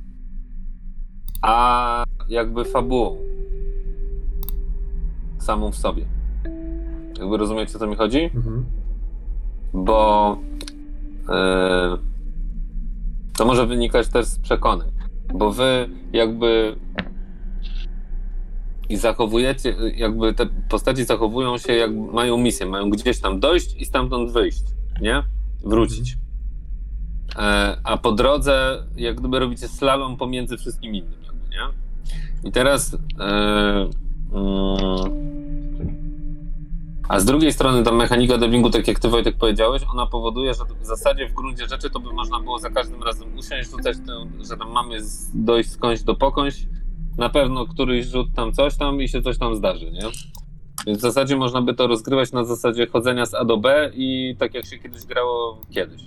a 1.43 2.05
jakby 2.29 2.65
fabułą 2.65 3.17
samą 5.39 5.73
w 5.73 5.77
sobie. 5.77 6.05
Jakby 7.19 7.37
rozumiecie, 7.37 7.77
o 7.77 7.79
co 7.79 7.87
mi 7.87 7.97
chodzi? 7.97 8.31
Mhm. 8.35 8.65
bo 9.75 10.37
e, 11.29 11.97
to 13.39 13.45
może 13.45 13.67
wynikać 13.67 14.09
też 14.09 14.27
z 14.27 14.39
przekonań, 14.39 14.89
bo 15.35 15.51
wy 15.53 15.89
jakby 16.13 16.77
i 18.91 18.97
zachowujecie, 18.97 19.77
jakby 19.97 20.35
te 20.35 20.47
postaci 20.69 21.05
zachowują 21.05 21.59
się, 21.59 21.73
jak 21.73 21.91
mają 21.95 22.37
misję, 22.37 22.67
mają 22.67 22.91
gdzieś 22.91 23.21
tam 23.21 23.41
dojść 23.41 23.77
i 23.77 23.85
stamtąd 23.85 24.33
wyjść, 24.33 24.63
nie? 25.01 25.23
Wrócić. 25.65 26.17
E, 27.37 27.77
a 27.85 27.97
po 27.97 28.13
drodze, 28.13 28.85
jak 28.97 29.17
gdyby 29.17 29.39
robicie 29.39 29.69
slalom 29.69 30.17
pomiędzy 30.17 30.57
wszystkim 30.57 30.95
innym, 30.95 31.23
jakby, 31.25 31.49
nie? 31.49 31.63
I 32.49 32.53
teraz 32.53 32.97
e, 33.21 33.89
mm, 34.33 35.31
a 37.09 37.21
z 37.21 37.25
drugiej 37.25 37.53
strony 37.53 37.83
ta 37.83 37.93
mechanika 37.93 38.39
dubbingu, 38.39 38.71
tak 38.71 38.89
jak 38.89 38.99
ty 38.99 39.09
Wojtek 39.09 39.37
powiedziałeś, 39.37 39.83
ona 39.93 40.07
powoduje, 40.07 40.55
że 40.55 40.65
w 40.81 40.87
zasadzie 40.87 41.29
w 41.29 41.33
gruncie 41.33 41.69
rzeczy 41.69 41.91
to 41.91 42.01
by 42.01 42.13
można 42.13 42.41
było 42.41 42.59
za 42.59 42.71
każdym 42.71 43.03
razem 43.03 43.39
usiąść, 43.39 43.71
rzucać 43.71 43.97
tę, 43.97 44.45
że 44.49 44.57
tam 44.57 44.73
mamy 44.73 44.99
dojść 45.35 45.71
skądś 45.71 46.03
do 46.03 46.15
pokądś, 46.15 46.67
na 47.19 47.29
pewno 47.29 47.67
któryś 47.67 48.07
rzut 48.07 48.29
tam 48.37 48.53
coś 48.53 48.77
tam 48.77 49.03
i 49.03 49.09
się 49.09 49.23
coś 49.23 49.39
tam 49.39 49.55
zdarzy, 49.55 49.91
nie? 49.91 50.03
Więc 50.87 50.99
w 50.99 51.03
zasadzie 51.03 51.37
można 51.37 51.63
by 51.63 51.75
to 51.75 51.87
rozgrywać 51.87 52.33
na 52.33 52.45
zasadzie 52.45 52.87
chodzenia 52.87 53.27
z 53.27 53.35
A 53.35 53.45
do 53.45 53.57
B 53.57 53.91
i 53.95 54.37
tak 54.39 54.55
jak 54.55 54.67
się 54.67 54.79
kiedyś 54.79 55.05
grało 55.05 55.61
kiedyś. 55.71 56.03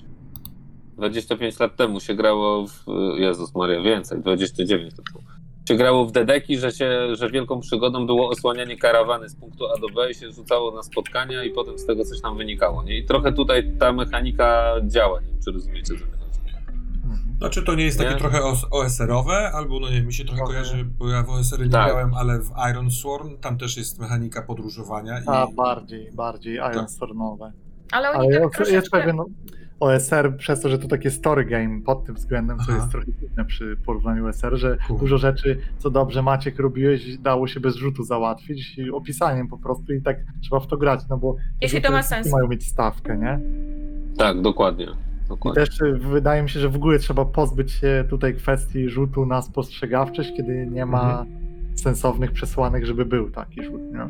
25 0.98 1.60
lat 1.60 1.76
temu 1.76 2.00
się 2.00 2.16
grało 2.16 2.68
w... 2.68 2.86
Jezus 3.18 3.56
Maria, 3.56 3.82
więcej, 3.82 4.22
29 4.22 4.94
to 4.96 5.02
było 5.12 5.24
się 5.68 5.76
grało 5.76 6.06
w 6.06 6.12
dedeki, 6.12 6.58
że, 6.58 6.72
się, 6.72 7.16
że 7.16 7.30
wielką 7.30 7.60
przygodą 7.60 8.06
było 8.06 8.30
osłanianie 8.30 8.78
karawany 8.78 9.30
z 9.30 9.36
punktu 9.36 9.66
A 9.68 9.80
do 9.80 9.88
B 9.88 10.12
i 10.12 10.16
się 10.16 10.32
rzucało 10.32 10.72
na 10.72 10.84
spotkania 10.84 11.44
i 11.44 11.50
potem 11.50 11.80
z 11.80 11.86
tego 11.86 12.06
coś 12.06 12.22
tam 12.22 12.38
wynikało. 12.38 12.84
Nie? 12.84 12.98
I 12.98 13.06
trochę 13.06 13.34
tutaj 13.34 13.72
ta 13.80 13.94
mechanika 13.94 14.76
działa, 14.88 15.22
nie 15.22 15.28
wiem, 15.28 15.40
czy 15.46 15.52
rozumiecie, 15.52 15.94
co. 15.94 16.23
Znaczy 17.44 17.64
to 17.64 17.76
nie 17.76 17.84
jest 17.86 17.98
takie 17.98 18.10
Nie? 18.12 18.18
trochę 18.18 18.44
os- 18.44 18.66
OSR-owe, 18.72 19.52
albo 19.54 19.80
no 19.80 19.90
nie 19.90 20.02
mi 20.02 20.14
się 20.14 20.24
trochę 20.26 20.38
Trochę. 20.38 20.52
kojarzy, 20.54 20.86
bo 20.86 21.10
ja 21.10 21.24
w 21.24 21.30
OSR-y 21.30 21.66
nie 21.66 21.72
Tak. 21.72 21.86
grałem, 21.92 22.14
ale 22.14 22.40
w 22.40 22.52
Iron 22.72 22.92
Sworn 22.92 23.38
tam 23.42 23.58
też 23.58 23.78
jest 23.78 24.00
mechanika 24.00 24.42
podróżowania 24.42 25.20
i... 25.20 25.24
A 25.28 25.48
bardziej, 25.56 26.12
bardziej 26.12 26.58
Tak. 26.58 26.74
Ironstornowe. 26.74 27.52
Ale 27.92 28.10
oni 28.10 28.18
Ale 28.18 28.28
tak 28.34 28.42
jest, 28.44 28.54
troszeczkę... 28.56 28.76
jest 28.76 28.90
pewien 28.92 29.18
OSR, 29.80 30.38
przez 30.38 30.62
to, 30.62 30.70
że 30.70 30.80
to 30.80 30.88
takie 30.88 31.12
story 31.12 31.46
game 31.46 31.82
pod 31.82 32.06
tym 32.06 32.16
względem, 32.16 32.58
co 32.58 32.64
Aha. 32.70 32.76
jest 32.78 32.92
trochę 32.92 33.06
dziwne 33.22 33.46
przy 33.46 33.78
porównaniu 33.86 34.28
OSR, 34.28 34.58
że 34.58 34.78
dużo 35.00 35.18
rzeczy, 35.18 35.60
co 35.78 35.90
dobrze 35.90 36.22
Maciek 36.22 36.60
robiłeś, 36.60 37.18
dało 37.18 37.48
się 37.48 37.60
bez 37.60 37.76
rzutu 37.76 38.04
załatwić 38.04 38.78
i 38.78 38.92
opisaniem 38.92 39.48
po 39.48 39.58
prostu 39.58 39.94
i 39.94 40.02
tak 40.02 40.18
trzeba 40.42 40.60
w 40.60 40.68
to 40.68 40.78
grać, 40.78 41.00
no 41.10 41.18
bo 41.18 41.36
Jeśli 41.62 41.82
to 41.82 41.92
ma 41.92 42.04
sens. 42.04 42.32
mają 42.32 42.48
mieć 42.48 42.68
stawkę, 42.68 43.18
nie? 43.18 43.40
Tak, 44.18 44.42
dokładnie. 44.42 44.88
I 45.34 45.36
dokładnie. 45.36 45.66
też 45.66 45.82
y, 45.82 45.94
wydaje 45.94 46.44
mi 46.44 46.50
się, 46.50 46.60
że 46.60 46.70
w 46.70 46.76
ogóle 46.76 47.00
trzeba 47.00 47.26
pozbyć 47.26 47.72
się 47.72 48.06
tutaj 48.10 48.36
kwestii 48.36 48.90
rzutu 48.90 49.26
na 49.26 49.42
spostrzegawczość, 49.42 50.34
kiedy 50.38 50.68
nie 50.68 50.86
ma 50.86 51.02
Mhm. 51.20 51.28
sensownych 51.76 52.32
przesłanek, 52.32 52.86
żeby 52.86 53.06
był 53.06 53.30
taki 53.32 53.64
rzut, 53.64 53.82
nie? 53.82 54.08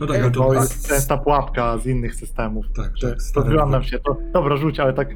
No 0.00 0.06
tak, 0.06 0.16
ale 0.22 0.30
to 0.30 0.44
To 0.44 0.54
jest... 0.54 0.88
częsta 0.88 1.16
pułapka 1.16 1.78
z 1.78 1.86
innych 1.86 2.14
systemów, 2.14 2.66
Tak, 2.76 2.84
tak, 3.00 3.14
to 3.14 3.20
stare 3.20 3.46
wyglądam 3.46 3.82
się, 3.82 3.98
to 3.98 4.16
dobra 4.32 4.56
rzuć, 4.56 4.80
ale 4.80 4.92
tak, 4.92 5.08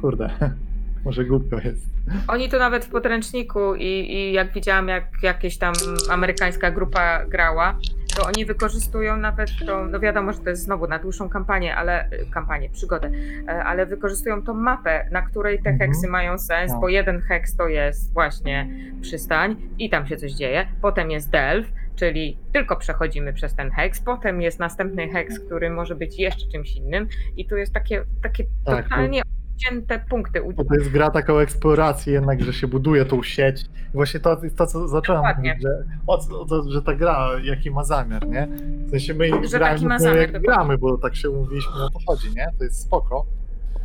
kurde, 0.00 0.30
może 1.04 1.24
głupio 1.24 1.56
jest. 1.64 1.86
Oni 2.28 2.48
to 2.48 2.58
nawet 2.58 2.84
w 2.84 2.88
podręczniku 2.88 3.74
i, 3.74 3.84
i 4.14 4.32
jak 4.32 4.52
widziałam, 4.52 4.88
jak 4.88 5.04
jakieś 5.22 5.58
tam 5.58 5.74
amerykańska 6.10 6.70
grupa 6.70 7.24
grała, 7.26 7.78
to 8.16 8.26
oni 8.26 8.44
wykorzystują 8.46 9.16
nawet 9.16 9.50
tą, 9.66 9.86
no 9.86 10.00
wiadomo, 10.00 10.32
że 10.32 10.38
to 10.38 10.50
jest 10.50 10.62
znowu 10.62 10.86
na 10.88 10.98
dłuższą 10.98 11.28
kampanię, 11.28 11.76
ale 11.76 12.08
kampanię, 12.32 12.70
przygodę, 12.70 13.10
e, 13.48 13.64
ale 13.64 13.86
wykorzystują 13.86 14.42
tą 14.42 14.54
mapę, 14.54 15.08
na 15.12 15.22
której 15.22 15.62
te 15.62 15.70
Mhm. 15.70 15.90
heksy 15.90 16.08
mają 16.08 16.38
sens, 16.38 16.72
No. 16.72 16.80
bo 16.80 16.88
jeden 16.88 17.20
heks 17.20 17.56
to 17.56 17.68
jest 17.68 18.12
właśnie 18.12 18.68
przystań 19.00 19.56
i 19.78 19.90
tam 19.90 20.06
się 20.06 20.16
coś 20.16 20.32
dzieje, 20.32 20.66
potem 20.82 21.10
jest 21.10 21.30
delf, 21.30 21.66
czyli 21.96 22.38
tylko 22.52 22.76
przechodzimy 22.76 23.32
przez 23.32 23.54
ten 23.54 23.70
heks, 23.70 24.00
potem 24.00 24.42
jest 24.42 24.58
następny 24.58 25.08
heks, 25.08 25.38
który 25.40 25.70
może 25.70 25.94
być 25.94 26.18
jeszcze 26.18 26.48
czymś 26.48 26.76
innym 26.76 27.08
i 27.36 27.46
tu 27.46 27.56
jest 27.56 27.72
takie, 27.74 28.04
takie 28.22 28.44
Tak, 28.64 28.82
totalnie 28.84 29.22
odcięte 29.62 30.04
punkty. 30.10 30.42
Bo 30.56 30.64
to 30.64 30.74
jest 30.74 30.90
gra 30.90 31.10
taka 31.10 31.34
o 31.34 31.42
eksploracji 31.42 32.12
jednak, 32.12 32.42
że 32.42 32.52
się 32.52 32.66
buduje 32.66 33.04
tą 33.04 33.22
sieć. 33.22 33.62
I 33.62 33.92
właśnie 33.94 34.20
to 34.20 34.38
jest 34.42 34.56
to, 34.56 34.66
co 34.66 34.88
zacząłem 34.88 35.22
Dokładnie. 35.22 35.50
mówić, 35.50 35.62
że, 35.62 35.84
o, 36.06 36.46
to, 36.46 36.70
że 36.70 36.82
ta 36.82 36.94
gra, 36.94 37.30
jaki 37.42 37.70
ma 37.70 37.84
zamiar, 37.84 38.28
nie? 38.28 38.48
W 38.86 38.90
sensie 38.90 39.14
my 39.14 39.28
Że 39.28 39.58
gramy, 39.58 39.74
taki 39.74 39.86
ma 39.86 39.98
zamiar, 39.98 40.32
jak 40.32 40.42
gramy, 40.42 40.78
bo 40.78 40.98
tak 40.98 41.16
się 41.16 41.30
umówiliśmy, 41.30 41.72
o 41.72 41.90
to 41.90 41.98
chodzi, 42.06 42.28
nie? 42.36 42.46
To 42.58 42.64
jest 42.64 42.82
spoko. 42.82 43.26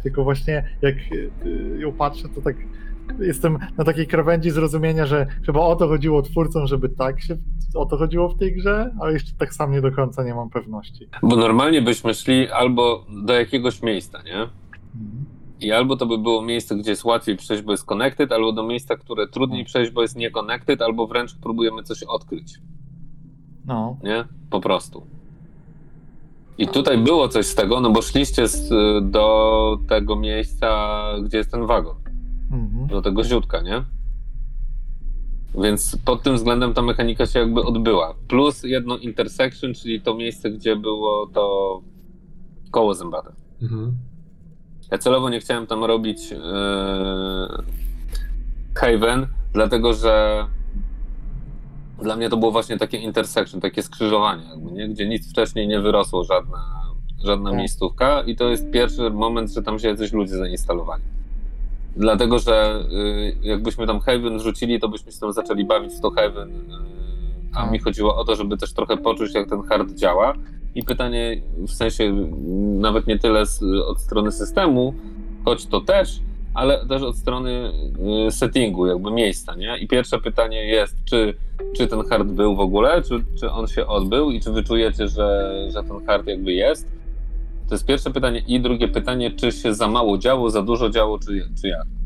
Tylko 0.03 0.23
właśnie 0.23 0.69
jak 0.81 0.95
y, 0.95 1.31
ją 1.77 1.91
patrzę, 1.91 2.29
to 2.35 2.41
tak 2.41 2.55
jestem 3.19 3.57
na 3.77 3.83
takiej 3.83 4.07
krawędzi 4.07 4.51
zrozumienia, 4.51 5.05
że 5.05 5.27
chyba 5.45 5.59
o 5.59 5.75
to 5.75 5.87
chodziło 5.87 6.21
twórcom, 6.21 6.67
żeby 6.67 6.89
tak 6.89 7.21
się 7.21 7.37
o 7.75 7.85
to 7.85 7.97
chodziło 7.97 8.29
w 8.29 8.37
tej 8.37 8.55
grze, 8.55 8.91
ale 8.99 9.13
jeszcze 9.13 9.31
tak 9.37 9.53
sam 9.53 9.71
nie 9.71 9.81
do 9.81 9.91
końca 9.91 10.23
nie 10.23 10.33
mam 10.33 10.49
pewności. 10.49 11.09
Bo 11.23 11.35
normalnie 11.35 11.81
byśmy 11.81 12.13
szli 12.13 12.49
albo 12.49 13.05
do 13.25 13.33
jakiegoś 13.33 13.81
miejsca, 13.81 14.21
nie? 14.21 14.35
Mhm. 14.95 15.36
I 15.61 15.71
albo 15.71 15.97
to 15.97 16.05
by 16.05 16.17
było 16.17 16.41
miejsce, 16.41 16.75
gdzie 16.75 16.89
jest 16.91 17.03
łatwiej 17.05 17.37
przejść, 17.37 17.63
bo 17.63 17.71
jest 17.71 17.85
connected, 17.85 18.31
albo 18.31 18.51
do 18.51 18.63
miejsca, 18.63 18.95
które 18.97 19.27
trudniej 19.27 19.65
przejść, 19.65 19.91
bo 19.91 20.01
jest 20.01 20.15
nie 20.15 20.31
connected, 20.31 20.81
albo 20.81 21.07
wręcz 21.07 21.35
próbujemy 21.35 21.83
coś 21.83 22.03
odkryć, 22.03 22.59
No, 23.65 23.97
nie? 24.03 24.25
Po 24.49 24.59
prostu. 24.61 25.03
I 26.57 26.67
tutaj 26.67 26.97
było 26.97 27.27
coś 27.27 27.45
z 27.45 27.55
tego, 27.55 27.81
no 27.81 27.89
bo 27.89 28.01
szliście 28.01 28.47
z, 28.47 28.69
do 29.11 29.77
tego 29.87 30.15
miejsca, 30.15 30.97
gdzie 31.23 31.37
jest 31.37 31.51
ten 31.51 31.65
wagon, 31.65 31.95
Mhm. 32.51 32.87
do 32.87 33.01
tego 33.01 33.23
ziutka, 33.23 33.61
nie? 33.61 33.83
Więc 35.63 35.97
pod 36.05 36.23
tym 36.23 36.35
względem 36.35 36.73
ta 36.73 36.81
mechanika 36.81 37.25
się 37.25 37.39
jakby 37.39 37.61
odbyła. 37.63 38.13
Plus 38.27 38.63
jedno 38.63 38.97
intersection, 38.97 39.73
czyli 39.73 40.01
to 40.01 40.15
miejsce, 40.15 40.51
gdzie 40.51 40.75
było 40.75 41.27
to 41.33 41.81
koło 42.71 42.93
zębate. 42.93 43.31
Mhm. 43.61 43.97
Ja 44.91 44.97
celowo 44.97 45.29
nie 45.29 45.39
chciałem 45.39 45.67
tam 45.67 45.83
robić 45.83 46.31
yy, 46.31 46.37
Haven, 48.75 49.27
dlatego 49.53 49.93
że 49.93 50.45
dla 52.01 52.15
mnie 52.15 52.29
to 52.29 52.37
było 52.37 52.51
właśnie 52.51 52.77
takie 52.77 52.97
intersection, 52.97 53.61
takie 53.61 53.83
skrzyżowanie, 53.83 54.43
jakby, 54.49 54.71
nie? 54.71 54.89
gdzie 54.89 55.07
nic 55.07 55.29
wcześniej 55.31 55.67
nie 55.67 55.79
wyrosło, 55.79 56.23
żadna, 56.23 56.57
żadna 57.23 57.49
Tak. 57.49 57.59
miejscówka 57.59 58.21
i 58.21 58.35
to 58.35 58.49
jest 58.49 58.71
pierwszy 58.71 59.09
moment, 59.09 59.51
że 59.51 59.63
tam 59.63 59.79
się 59.79 59.87
jacyś 59.87 60.13
ludzie 60.13 60.35
zainstalowali. 60.37 61.03
Dlatego, 61.95 62.39
że 62.39 62.83
y, 62.91 63.37
jakbyśmy 63.41 63.87
tam 63.87 63.99
Haven 63.99 64.37
wrzucili, 64.37 64.79
to 64.79 64.89
byśmy 64.89 65.11
się 65.11 65.19
tam 65.19 65.33
zaczęli 65.33 65.65
bawić 65.65 65.93
w 65.93 66.01
to 66.01 66.11
Haven, 66.11 66.49
y, 66.49 66.53
a 67.53 67.61
Tak. 67.61 67.71
mi 67.71 67.79
chodziło 67.79 68.15
o 68.17 68.25
to, 68.25 68.35
żeby 68.35 68.57
też 68.57 68.73
trochę 68.73 68.97
poczuć, 68.97 69.33
jak 69.35 69.49
ten 69.49 69.63
hard 69.63 69.91
działa. 69.91 70.33
I 70.77 70.83
pytanie 70.83 71.41
w 71.57 71.71
sensie 71.71 72.29
nawet 72.79 73.07
nie 73.07 73.19
tyle 73.19 73.45
z, 73.45 73.63
od 73.87 74.01
strony 74.01 74.31
systemu, 74.31 74.93
choć 75.45 75.65
to 75.65 75.81
też, 75.81 76.19
ale 76.53 76.87
też 76.87 77.01
od 77.01 77.17
strony 77.17 77.71
y, 78.27 78.31
settingu, 78.31 78.87
jakby 78.87 79.11
miejsca, 79.11 79.55
nie? 79.55 79.77
I 79.77 79.87
pierwsze 79.87 80.19
pytanie 80.19 80.65
jest, 80.65 80.95
czy, 81.05 81.33
czy 81.77 81.87
ten 81.87 82.03
hard 82.03 82.27
był 82.27 82.55
w 82.55 82.59
ogóle, 82.59 83.01
czy, 83.01 83.23
czy 83.39 83.51
on 83.51 83.67
się 83.67 83.87
odbył 83.87 84.31
i 84.31 84.39
czy 84.39 84.51
wyczujecie, 84.51 85.07
że, 85.07 85.53
że 85.73 85.83
ten 85.83 86.05
hard 86.05 86.27
jakby 86.27 86.53
jest? 86.53 86.87
To 87.67 87.75
jest 87.75 87.85
pierwsze 87.85 88.11
pytanie. 88.11 88.43
I 88.47 88.59
drugie 88.59 88.87
pytanie, 88.87 89.31
czy 89.31 89.51
się 89.51 89.73
za 89.73 89.87
mało 89.87 90.17
działo, 90.17 90.49
za 90.49 90.61
dużo 90.61 90.89
działo, 90.89 91.19
czy, 91.19 91.49
czy 91.61 91.67
jak? 91.67 91.96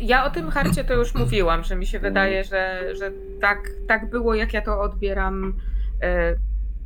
Ja 0.00 0.24
o 0.24 0.30
tym 0.30 0.50
harcie 0.50 0.84
to 0.84 0.94
już 0.94 1.14
mówiłam, 1.14 1.64
że 1.64 1.76
mi 1.76 1.86
się 1.86 1.98
wydaje, 1.98 2.44
że, 2.44 2.82
że 2.96 3.10
tak, 3.40 3.70
tak 3.88 4.10
było, 4.10 4.34
jak 4.34 4.52
ja 4.54 4.62
to 4.62 4.80
odbieram, 4.80 5.54
y, 6.04 6.38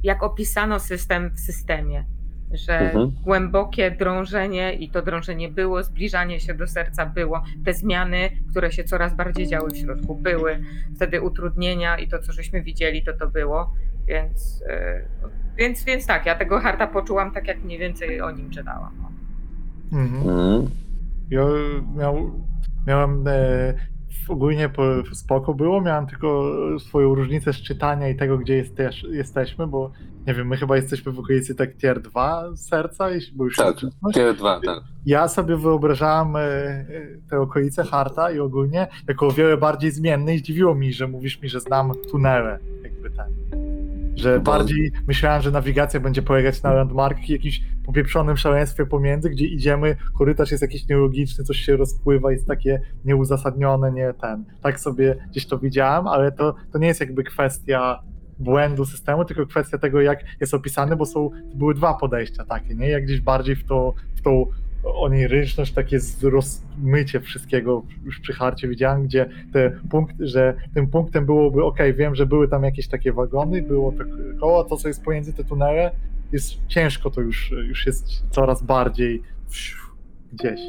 jak 0.03 0.23
opisano 0.23 0.79
system 0.81 1.31
w 1.35 1.41
systemie. 1.41 2.05
Że 2.53 2.79
Mhm. 2.79 3.13
głębokie 3.23 3.91
drążenie 3.91 4.75
i 4.75 4.91
to 4.91 5.03
drążenie 5.03 5.49
było, 5.49 5.83
zbliżanie 5.83 6.41
się 6.41 6.55
do 6.55 6.67
serca 6.67 7.07
było, 7.07 7.43
te 7.65 7.75
zmiany, 7.75 8.31
które 8.51 8.73
się 8.73 8.85
coraz 8.85 9.15
bardziej 9.17 9.47
działy 9.47 9.71
w 9.71 9.77
środku, 9.77 10.15
były, 10.15 10.59
wtedy 10.97 11.21
utrudnienia 11.21 11.99
i 11.99 12.09
to, 12.09 12.19
co 12.19 12.33
żeśmy 12.33 12.63
widzieli, 12.63 13.03
to 13.05 13.13
to 13.13 13.29
było. 13.29 13.75
Więc, 14.07 14.63
y, 14.63 15.05
więc, 15.57 15.85
więc 15.85 16.07
tak, 16.07 16.27
ja 16.27 16.35
tego 16.35 16.61
harta 16.61 16.87
poczułam 16.87 17.33
tak, 17.33 17.49
jak 17.49 17.63
mniej 17.65 17.79
więcej 17.79 18.21
o 18.21 18.31
nim 18.31 18.51
czytałam. 18.51 18.93
no. 19.03 19.99
Mhm. 19.99 20.29
Mm. 20.29 20.71
Ja 21.31 21.43
miał, 21.97 22.31
miałem 22.87 23.25
e, 23.29 23.75
ogólnie 24.29 24.69
po, 24.69 24.83
spoko 25.13 25.55
było, 25.55 25.81
miałem 25.81 26.07
tylko 26.07 26.51
swoją 26.79 27.15
różnicę 27.15 27.53
z 27.53 27.57
czytania 27.57 28.09
i 28.09 28.17
tego, 28.17 28.39
gdzie 28.39 28.57
jesteś, 28.57 29.03
jesteśmy, 29.11 29.67
bo 29.67 29.91
nie 30.27 30.35
wiem, 30.35 30.49
my 30.49 30.57
chyba 30.57 30.77
jesteśmy 30.77 31.13
w 31.13 31.19
okolicy 31.19 31.55
tak 31.55 31.77
tier 31.77 32.01
2 32.03 32.45
serca, 32.57 33.11
jeśli- 33.11 33.37
bo 33.37 33.45
już 33.45 33.57
Tak. 33.57 33.77
Tier 34.15 34.35
2, 34.37 34.61
tak. 34.61 34.81
Ja 35.07 35.29
sobie 35.29 35.57
wyobrażałem 35.57 36.37
e, 36.37 36.41
e, 36.41 36.87
te 37.31 37.41
okolice 37.41 37.85
Harta 37.85 38.31
i 38.31 38.39
ogólnie 38.39 38.87
jako 39.09 39.27
o 39.27 39.31
wiele 39.31 39.57
bardziej 39.57 39.91
zmienne 39.91 40.35
i 40.35 40.39
zdziwiło 40.39 40.75
mi, 40.75 40.93
że 40.93 41.09
mówisz 41.09 41.43
mi, 41.43 41.49
że 41.49 41.61
znam 41.61 41.93
tunele, 42.11 42.59
jakby 42.83 43.11
ten. 43.11 43.52
Że 44.17 44.39
Bo- 44.39 44.53
bardziej 44.53 44.93
myślałem, 45.07 45.43
że 45.43 45.51
nawigacja 45.51 46.01
będzie 46.01 46.23
polegać 46.23 46.63
na 46.63 46.73
landmarkach 46.73 47.29
i 47.29 47.33
jakimś 47.33 47.63
popieprzonym 47.87 48.37
szaleństwie 48.37 48.87
pomiędzy, 48.87 49.31
gdzie 49.31 49.47
idziemy, 49.47 49.97
korytarz 50.19 50.51
jest 50.51 50.63
jakiś 50.63 50.89
nielogiczny, 50.89 51.45
coś 51.45 51.57
się 51.57 51.77
rozpływa, 51.77 52.33
jest 52.33 52.47
takie 52.47 52.81
nieuzasadnione, 53.05 53.93
nie 53.93 54.15
ten. 54.21 54.45
Tak 54.63 54.81
sobie 54.81 55.17
gdzieś 55.31 55.47
to 55.47 55.59
widziałem, 55.59 56.07
ale 56.07 56.33
to, 56.33 56.55
to 56.73 56.79
nie 56.79 56.87
jest 56.87 57.01
jakby 57.01 57.25
kwestia 57.25 58.03
błędu 58.39 58.85
systemu, 58.85 59.25
tylko 59.25 59.47
kwestia 59.47 59.79
tego, 59.79 60.01
jak 60.01 60.25
jest 60.41 60.55
opisany, 60.55 60.97
bo 60.97 61.07
są, 61.07 61.31
były 61.55 61.75
dwa 61.75 61.95
podejścia 61.95 62.45
takie, 62.45 62.75
nie? 62.75 62.89
Jak 62.89 63.05
gdzieś 63.05 63.21
bardziej 63.21 63.57
w, 63.57 63.65
to, 63.65 63.95
w 64.15 64.23
tą 64.23 64.47
oniryczność, 64.85 65.73
takie 65.73 65.99
rozmycie 66.23 67.21
wszystkiego 67.21 67.83
już 68.05 68.21
przy 68.21 68.33
harcie 68.33 68.69
widziałem, 68.69 69.05
gdzie 69.05 69.29
te 69.53 69.71
punkty, 69.91 70.27
że 70.27 70.55
tym 70.75 70.87
punktem 70.87 71.27
byłoby, 71.27 71.65
ok, 71.65 71.79
wiem, 71.95 72.15
że 72.15 72.27
były 72.27 72.49
tam 72.49 72.65
jakieś 72.65 72.89
takie 72.89 73.13
wagony, 73.13 73.63
było 73.63 73.93
to 73.93 74.05
koło, 74.41 74.65
to 74.65 74.77
co 74.77 74.89
jest 74.89 75.05
pomiędzy 75.05 75.33
te 75.33 75.45
tunele, 75.45 75.91
jest 76.33 76.67
ciężko 76.69 77.11
to 77.11 77.21
już, 77.21 77.51
już 77.51 77.87
jest 77.87 78.07
coraz 78.31 78.63
bardziej 78.63 79.23
gdzieś. 80.33 80.61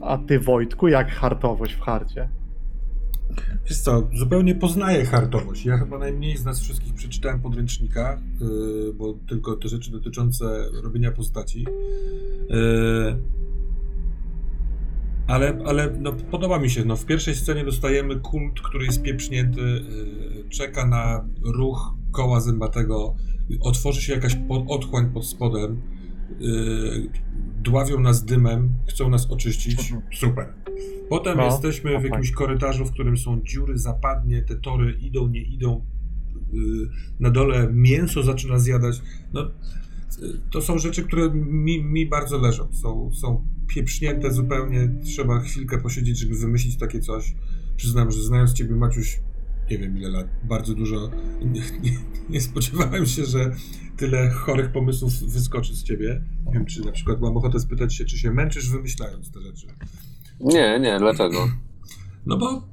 A 0.00 0.18
ty 0.18 0.40
Wojtku, 0.40 0.88
jak 0.88 1.10
hartowość 1.10 1.74
w 1.74 1.80
harcie? 1.80 2.28
Wiesz 3.68 3.78
co, 3.78 4.08
zupełnie 4.14 4.54
poznaję 4.54 5.04
hartowość. 5.04 5.64
Ja 5.64 5.78
chyba 5.78 5.98
najmniej 5.98 6.36
z 6.36 6.44
nas 6.44 6.60
wszystkich 6.60 6.94
przeczytałem 6.94 7.40
podręcznika, 7.40 8.20
yy, 8.40 8.92
bo 8.94 9.14
tylko 9.28 9.56
te 9.56 9.68
rzeczy 9.68 9.90
dotyczące 9.90 10.64
robienia 10.82 11.12
postaci. 11.12 11.66
Yy, 12.50 13.16
ale 15.26 15.58
ale 15.66 15.96
no, 16.00 16.12
podoba 16.12 16.58
mi 16.58 16.70
się. 16.70 16.84
No, 16.84 16.96
w 16.96 17.06
pierwszej 17.06 17.34
scenie 17.34 17.64
dostajemy 17.64 18.20
kult, 18.20 18.60
który 18.60 18.84
jest 18.86 19.02
pieprznięty, 19.02 19.60
yy, 19.60 20.48
czeka 20.48 20.86
na 20.86 21.28
ruch 21.44 21.94
koła 22.12 22.40
zębatego, 22.40 23.14
otworzy 23.60 24.02
się 24.02 24.12
jakaś 24.12 24.36
po, 24.48 24.66
otchłań 24.68 25.10
pod 25.10 25.26
spodem, 25.26 25.82
dławią 27.62 28.00
nas 28.00 28.24
dymem, 28.24 28.72
chcą 28.88 29.08
nas 29.08 29.30
oczyścić. 29.30 29.94
Super. 30.14 30.54
Potem 31.08 31.36
No, 31.36 31.44
jesteśmy 31.44 31.90
w 31.90 31.94
tak. 31.94 32.04
jakimś 32.04 32.30
korytarzu, 32.32 32.84
w 32.84 32.92
którym 32.92 33.16
są 33.16 33.42
dziury, 33.42 33.78
zapadnie, 33.78 34.42
te 34.42 34.56
tory 34.56 34.92
idą, 34.92 35.28
nie 35.28 35.42
idą. 35.42 35.84
Yy, 36.52 36.88
Na 37.20 37.30
dole 37.30 37.68
mięso 37.72 38.22
zaczyna 38.22 38.58
zjadać. 38.58 39.02
No, 39.32 39.50
to 40.50 40.60
są 40.60 40.78
rzeczy, 40.78 41.02
które 41.02 41.30
mi, 41.34 41.84
mi 41.84 42.06
bardzo 42.06 42.38
leżą. 42.38 42.68
Są, 42.72 43.10
są 43.14 43.44
pieprznięte 43.66 44.32
zupełnie. 44.32 44.88
Trzeba 45.04 45.40
chwilkę 45.40 45.78
posiedzieć, 45.78 46.18
żeby 46.18 46.34
wymyślić 46.34 46.76
takie 46.76 47.00
coś. 47.00 47.34
Przyznam, 47.76 48.10
że 48.10 48.22
znając 48.22 48.52
Ciebie, 48.52 48.74
Maciuś, 48.76 49.20
nie 49.70 49.78
wiem 49.78 49.98
ile 49.98 50.10
lat, 50.10 50.26
bardzo 50.44 50.74
dużo. 50.74 51.10
Nie, 51.42 51.60
nie, 51.60 51.98
nie 52.30 52.40
spodziewałem 52.40 53.06
się, 53.06 53.24
że 53.24 53.52
tyle 53.96 54.30
chorych 54.30 54.72
pomysłów 54.72 55.12
wyskoczy 55.12 55.74
z 55.74 55.82
Ciebie. 55.82 56.22
Nie 56.46 56.52
wiem, 56.52 56.66
czy 56.66 56.84
na 56.84 56.92
przykład 56.92 57.20
mam 57.20 57.36
ochotę 57.36 57.60
spytać 57.60 57.94
się, 57.94 58.04
czy 58.04 58.18
się 58.18 58.30
męczysz 58.30 58.70
wymyślając 58.70 59.30
te 59.32 59.40
rzeczy. 59.40 59.66
Nie, 60.40 60.80
nie, 60.80 60.98
dlaczego? 60.98 61.48
No 62.26 62.36
bo 62.36 62.68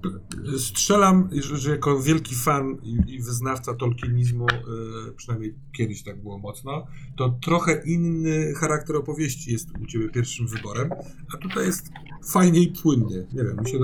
strzelam, 0.58 1.30
że, 1.32 1.72
jako 1.72 2.02
wielki 2.02 2.36
fan 2.36 2.78
i, 3.08 3.22
wyznawca 3.22 3.74
tolkienizmu, 3.74 4.46
y, 4.50 5.14
przynajmniej 5.16 5.56
kiedyś 5.78 6.04
tak 6.04 6.22
było 6.22 6.38
mocno, 6.38 6.88
to 7.18 7.30
trochę 7.30 7.82
inny 7.86 8.54
charakter 8.54 8.96
opowieści 8.96 9.52
jest 9.52 9.70
u 9.84 9.86
ciebie 9.86 10.10
pierwszym 10.10 10.48
wyborem, 10.48 10.90
a 11.34 11.38
tutaj 11.38 11.66
jest 11.66 11.90
fajnie 12.30 12.60
i 12.60 12.74
płynnie. 12.82 13.18
Nie 13.34 13.44
wiem, 13.44 13.58
mi 13.64 13.70
się, 13.70 13.78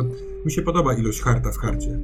mi 0.45 0.51
się 0.51 0.61
podoba 0.61 0.93
ilość 0.93 1.21
harta 1.21 1.51
w 1.51 1.57
harcie. 1.57 1.99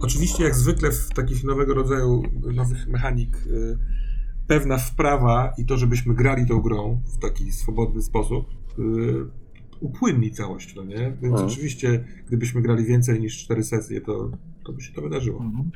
Oczywiście 0.00 0.44
jak 0.44 0.54
zwykle 0.54 0.90
w 0.92 1.08
takich 1.08 1.44
nowego 1.44 1.74
rodzaju 1.74 2.22
nowych 2.54 2.88
mechanik 2.88 3.36
y, 3.46 3.78
pewna 4.46 4.78
wprawa 4.78 5.52
i 5.58 5.64
to, 5.64 5.76
żebyśmy 5.76 6.14
grali 6.14 6.46
tą 6.46 6.60
grą 6.60 7.00
w 7.06 7.18
taki 7.18 7.52
swobodny 7.52 8.02
sposób, 8.02 8.46
y, 8.78 8.82
upłynni 9.80 10.30
całość, 10.30 10.74
no 10.74 10.84
nie? 10.84 10.96
Więc 10.96 11.24
Mhm. 11.24 11.46
oczywiście, 11.46 12.04
gdybyśmy 12.26 12.62
grali 12.62 12.84
więcej 12.84 13.20
niż 13.20 13.38
cztery 13.44 13.64
sesje, 13.64 14.00
to, 14.00 14.30
to 14.64 14.72
by 14.72 14.80
się 14.80 14.92
to 14.94 15.02
wydarzyło. 15.02 15.40
Mhm. 15.40 15.70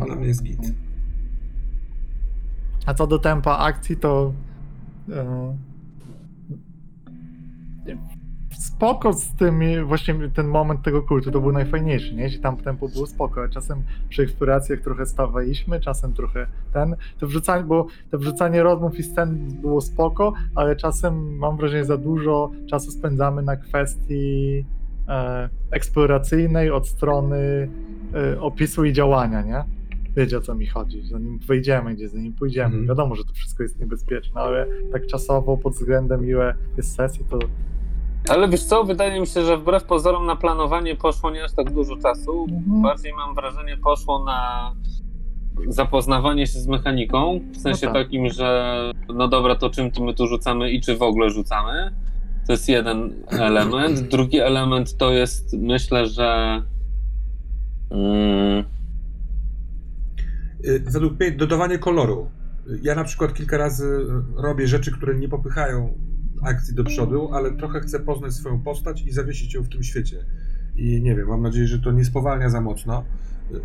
A 0.00 0.04
dla 0.04 0.16
mnie 0.16 0.26
jest 0.26 0.42
git. 0.42 0.58
A 2.86 2.94
co 2.94 3.06
do 3.06 3.18
tempa 3.18 3.56
akcji, 3.58 3.96
to 3.96 4.32
e, 5.10 5.56
spoko 8.58 9.12
z 9.12 9.34
tym, 9.34 9.86
właśnie 9.86 10.14
ten 10.34 10.48
moment 10.48 10.82
tego 10.82 11.02
kultu 11.02 11.30
to 11.30 11.40
był 11.40 11.52
najfajniejszy, 11.52 12.14
nie? 12.14 12.22
Jeśli 12.22 12.40
tam 12.40 12.56
tempo 12.56 12.88
było 12.88 13.06
spoko, 13.06 13.42
a 13.42 13.48
czasem 13.48 13.82
przy 14.08 14.22
eksploracjach 14.22 14.80
trochę 14.80 15.06
stawaliśmy, 15.06 15.80
czasem 15.80 16.12
trochę 16.12 16.46
ten, 16.72 16.96
to 17.18 17.26
wrzucanie, 17.26 17.64
bo 17.64 17.86
to 18.10 18.18
wrzucanie 18.18 18.62
rozmów 18.62 18.98
i 18.98 19.02
scen 19.02 19.38
było 19.60 19.80
spoko, 19.80 20.32
ale 20.54 20.76
czasem 20.76 21.36
mam 21.36 21.56
wrażenie 21.56 21.84
za 21.84 21.96
dużo 21.96 22.50
czasu 22.70 22.90
spędzamy 22.90 23.42
na 23.42 23.56
kwestii 23.56 24.64
e, 25.08 25.48
eksploracyjnej 25.70 26.70
od 26.70 26.88
strony 26.88 27.68
e, 28.14 28.40
opisu 28.40 28.84
i 28.84 28.92
działania, 28.92 29.42
nie? 29.42 29.64
Wiecie 30.16 30.38
o 30.38 30.40
co 30.40 30.54
mi 30.54 30.66
chodzi, 30.66 31.06
zanim 31.06 31.38
wejdziemy 31.38 31.94
gdzie, 31.94 32.08
zanim 32.08 32.32
pójdziemy. 32.32 32.66
Mhm. 32.66 32.86
Wiadomo, 32.86 33.14
że 33.14 33.24
to 33.24 33.32
wszystko 33.32 33.62
jest 33.62 33.80
niebezpieczne, 33.80 34.40
ale 34.40 34.66
tak 34.92 35.06
czasowo 35.06 35.56
pod 35.56 35.72
względem 35.72 36.28
ile 36.28 36.54
jest 36.76 36.94
sesji, 36.94 37.24
to 37.30 37.38
Ale 38.28 38.48
wiesz 38.48 38.64
co, 38.64 38.84
wydaje 38.84 39.20
mi 39.20 39.26
się, 39.26 39.44
że 39.44 39.56
wbrew 39.56 39.84
pozorom 39.84 40.26
na 40.26 40.36
planowanie 40.36 40.96
poszło 40.96 41.30
nie 41.30 41.44
aż 41.44 41.52
tak 41.52 41.72
dużo 41.72 41.96
czasu. 41.96 42.46
Mhm. 42.50 42.82
Bardziej 42.82 43.12
mam 43.12 43.34
wrażenie 43.34 43.76
poszło 43.76 44.24
na 44.24 44.72
zapoznawanie 45.68 46.46
się 46.46 46.58
z 46.58 46.66
mechaniką, 46.66 47.40
w 47.52 47.56
sensie 47.56 47.86
No 47.86 47.92
tak. 47.92 48.04
takim, 48.04 48.28
że 48.28 48.92
no 49.14 49.28
dobra, 49.28 49.54
to 49.54 49.70
czym 49.70 49.90
tu 49.90 50.04
my 50.04 50.14
tu 50.14 50.26
rzucamy 50.26 50.70
i 50.70 50.80
czy 50.80 50.96
w 50.96 51.02
ogóle 51.02 51.30
rzucamy. 51.30 51.94
To 52.46 52.52
jest 52.52 52.68
jeden 52.68 53.12
element. 53.28 54.00
Drugi 54.12 54.38
element 54.38 54.96
to 54.96 55.12
jest, 55.12 55.52
myślę, 55.52 56.06
że 56.06 56.62
mm, 57.90 58.64
Y, 60.66 60.80
Według 60.80 61.20
mnie 61.20 61.30
dodawanie 61.30 61.78
koloru. 61.78 62.30
Ja 62.82 62.94
na 62.94 63.04
przykład 63.04 63.34
kilka 63.34 63.56
razy 63.58 64.06
robię 64.36 64.66
rzeczy, 64.66 64.92
które 64.92 65.14
nie 65.14 65.28
popychają 65.28 65.98
akcji 66.46 66.74
do 66.74 66.84
przodu, 66.84 67.28
ale 67.32 67.56
trochę 67.56 67.80
chcę 67.80 68.00
poznać 68.00 68.34
swoją 68.34 68.60
postać 68.60 69.02
i 69.02 69.12
zawiesić 69.12 69.54
ją 69.54 69.62
w 69.62 69.68
tym 69.68 69.82
świecie. 69.82 70.24
I 70.76 71.02
nie 71.02 71.14
wiem, 71.16 71.28
mam 71.28 71.42
nadzieję, 71.42 71.66
że 71.66 71.78
to 71.78 71.92
nie 71.92 72.04
spowalnia 72.04 72.50
za 72.50 72.60
mocno. 72.60 73.04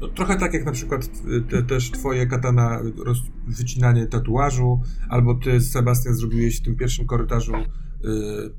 No, 0.02 0.08
trochę 0.08 0.38
tak 0.38 0.54
jak 0.54 0.66
na 0.66 0.72
przykład 0.72 1.10
y, 1.38 1.42
te, 1.42 1.64
też 1.64 1.92
twoje 1.92 2.28
katana 2.28 2.82
roz, 3.06 3.18
wycinanie 3.48 4.08
tatuażu, 4.08 4.82
albo 5.10 5.36
ty 5.36 5.62
Sebastian 5.62 6.14
zrobiłeś 6.16 6.60
w 6.60 6.64
tym 6.64 6.76
pierwszym 6.76 7.06
korytarzu 7.06 7.54
y, 7.56 7.66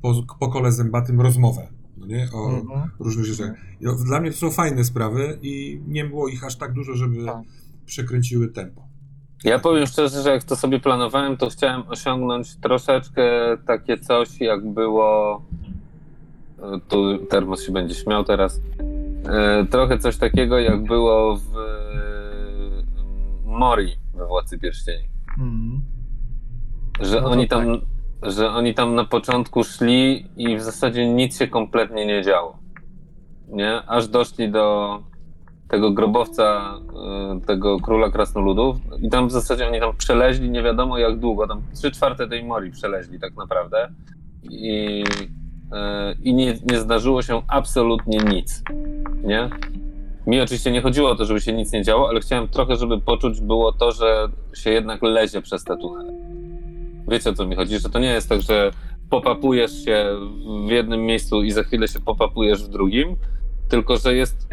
po, 0.01 0.23
po 0.39 0.47
kole 0.49 0.71
zębatym 0.71 1.21
rozmowę. 1.21 1.67
No 1.97 2.05
nie? 2.07 2.29
O 2.33 2.49
Mhm. 2.59 2.89
różnych 2.99 3.25
rzeczach. 3.25 3.51
No, 3.81 3.95
Dla 3.95 4.21
mnie 4.21 4.31
to 4.31 4.37
są 4.37 4.51
fajne 4.51 4.83
sprawy 4.83 5.39
i 5.41 5.81
nie 5.87 6.05
było 6.05 6.27
ich 6.27 6.43
aż 6.43 6.57
tak 6.57 6.73
dużo, 6.73 6.95
żeby 6.95 7.25
Tak. 7.25 7.37
przekręciły 7.85 8.47
tempo. 8.47 8.87
Ja 9.43 9.59
powiem 9.59 9.87
szczerze, 9.87 10.21
że 10.21 10.29
jak 10.29 10.43
to 10.43 10.55
sobie 10.55 10.79
planowałem, 10.79 11.37
to 11.37 11.49
chciałem 11.49 11.83
osiągnąć 11.87 12.55
troszeczkę 12.55 13.23
takie 13.67 13.97
coś, 13.97 14.41
jak 14.41 14.65
było. 14.69 15.41
e, 16.59 16.79
Tu 16.87 17.17
termos 17.17 17.65
się 17.65 17.71
będzie 17.71 17.95
śmiał 17.95 18.23
teraz. 18.23 18.61
E, 19.29 19.65
Trochę 19.65 19.97
coś 19.97 20.17
takiego, 20.17 20.59
jak 20.59 20.83
było 20.83 21.37
w 21.37 21.57
e, 21.57 21.61
Mori 23.45 23.91
we 24.13 24.27
Władcy 24.27 24.59
Pierścieni. 24.59 25.07
Mhm. 25.29 25.81
Że 27.01 27.21
No 27.21 27.29
oni 27.29 27.47
tam. 27.47 27.81
Że 28.23 28.49
oni 28.49 28.73
tam 28.73 28.95
na 28.95 29.05
początku 29.05 29.63
szli 29.63 30.25
i 30.37 30.57
w 30.57 30.61
zasadzie 30.61 31.13
nic 31.13 31.39
się 31.39 31.47
kompletnie 31.47 32.05
nie 32.05 32.21
działo. 32.21 32.57
Nie? 33.47 33.81
Aż 33.87 34.07
doszli 34.07 34.51
do 34.51 34.99
tego 35.71 35.91
grobowca, 35.91 36.77
y, 37.37 37.45
tego 37.45 37.79
króla 37.79 38.09
krasnoludów 38.09 38.77
i 39.01 39.09
tam 39.09 39.27
w 39.27 39.31
zasadzie 39.31 39.67
oni 39.67 39.79
tam 39.79 39.95
przeleźli 39.97 40.49
nie 40.49 40.63
wiadomo 40.63 40.97
jak 40.97 41.19
długo, 41.19 41.47
tam 41.47 41.61
trzy 41.75 41.91
czwarte 41.91 42.27
tej 42.27 42.43
mori 42.43 42.71
przeleźli 42.71 43.19
tak 43.19 43.35
naprawdę 43.35 43.89
i, 44.43 45.03
y, 45.03 46.17
i 46.23 46.33
nie, 46.33 46.57
nie 46.71 46.79
zdarzyło 46.79 47.21
się 47.21 47.41
absolutnie 47.47 48.17
nic, 48.17 48.63
nie? 49.23 49.49
Mi 50.27 50.41
oczywiście 50.41 50.71
nie 50.71 50.81
chodziło 50.81 51.09
o 51.09 51.15
to, 51.15 51.25
żeby 51.25 51.41
się 51.41 51.53
nic 51.53 51.71
nie 51.71 51.83
działo, 51.83 52.09
ale 52.09 52.19
chciałem 52.19 52.47
trochę, 52.47 52.75
żeby 52.75 53.01
poczuć 53.01 53.41
było 53.41 53.73
to, 53.73 53.91
że 53.91 54.27
się 54.53 54.69
jednak 54.69 55.01
lezie 55.01 55.41
przez 55.41 55.63
te 55.63 55.77
tunele. 55.77 56.13
Wiecie 57.07 57.29
o 57.29 57.33
co 57.33 57.45
mi 57.45 57.55
chodzi, 57.55 57.79
że 57.79 57.89
to 57.89 57.99
nie 57.99 58.07
jest 58.07 58.29
tak, 58.29 58.41
że 58.41 58.71
popapujesz 59.09 59.85
się 59.85 60.05
w 60.67 60.71
jednym 60.71 61.05
miejscu 61.05 61.43
i 61.43 61.51
za 61.51 61.63
chwilę 61.63 61.87
się 61.87 61.99
popapujesz 61.99 62.63
w 62.63 62.67
drugim, 62.67 63.15
tylko 63.69 63.97
że 63.97 64.15
jest 64.15 64.47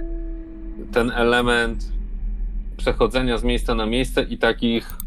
ten 0.93 1.11
element 1.11 1.93
przechodzenia 2.77 3.39
z 3.39 3.45
miejsca 3.45 3.75
na 3.75 3.87
miejsce 3.87 4.23
i 4.23 4.39
takich 4.39 4.99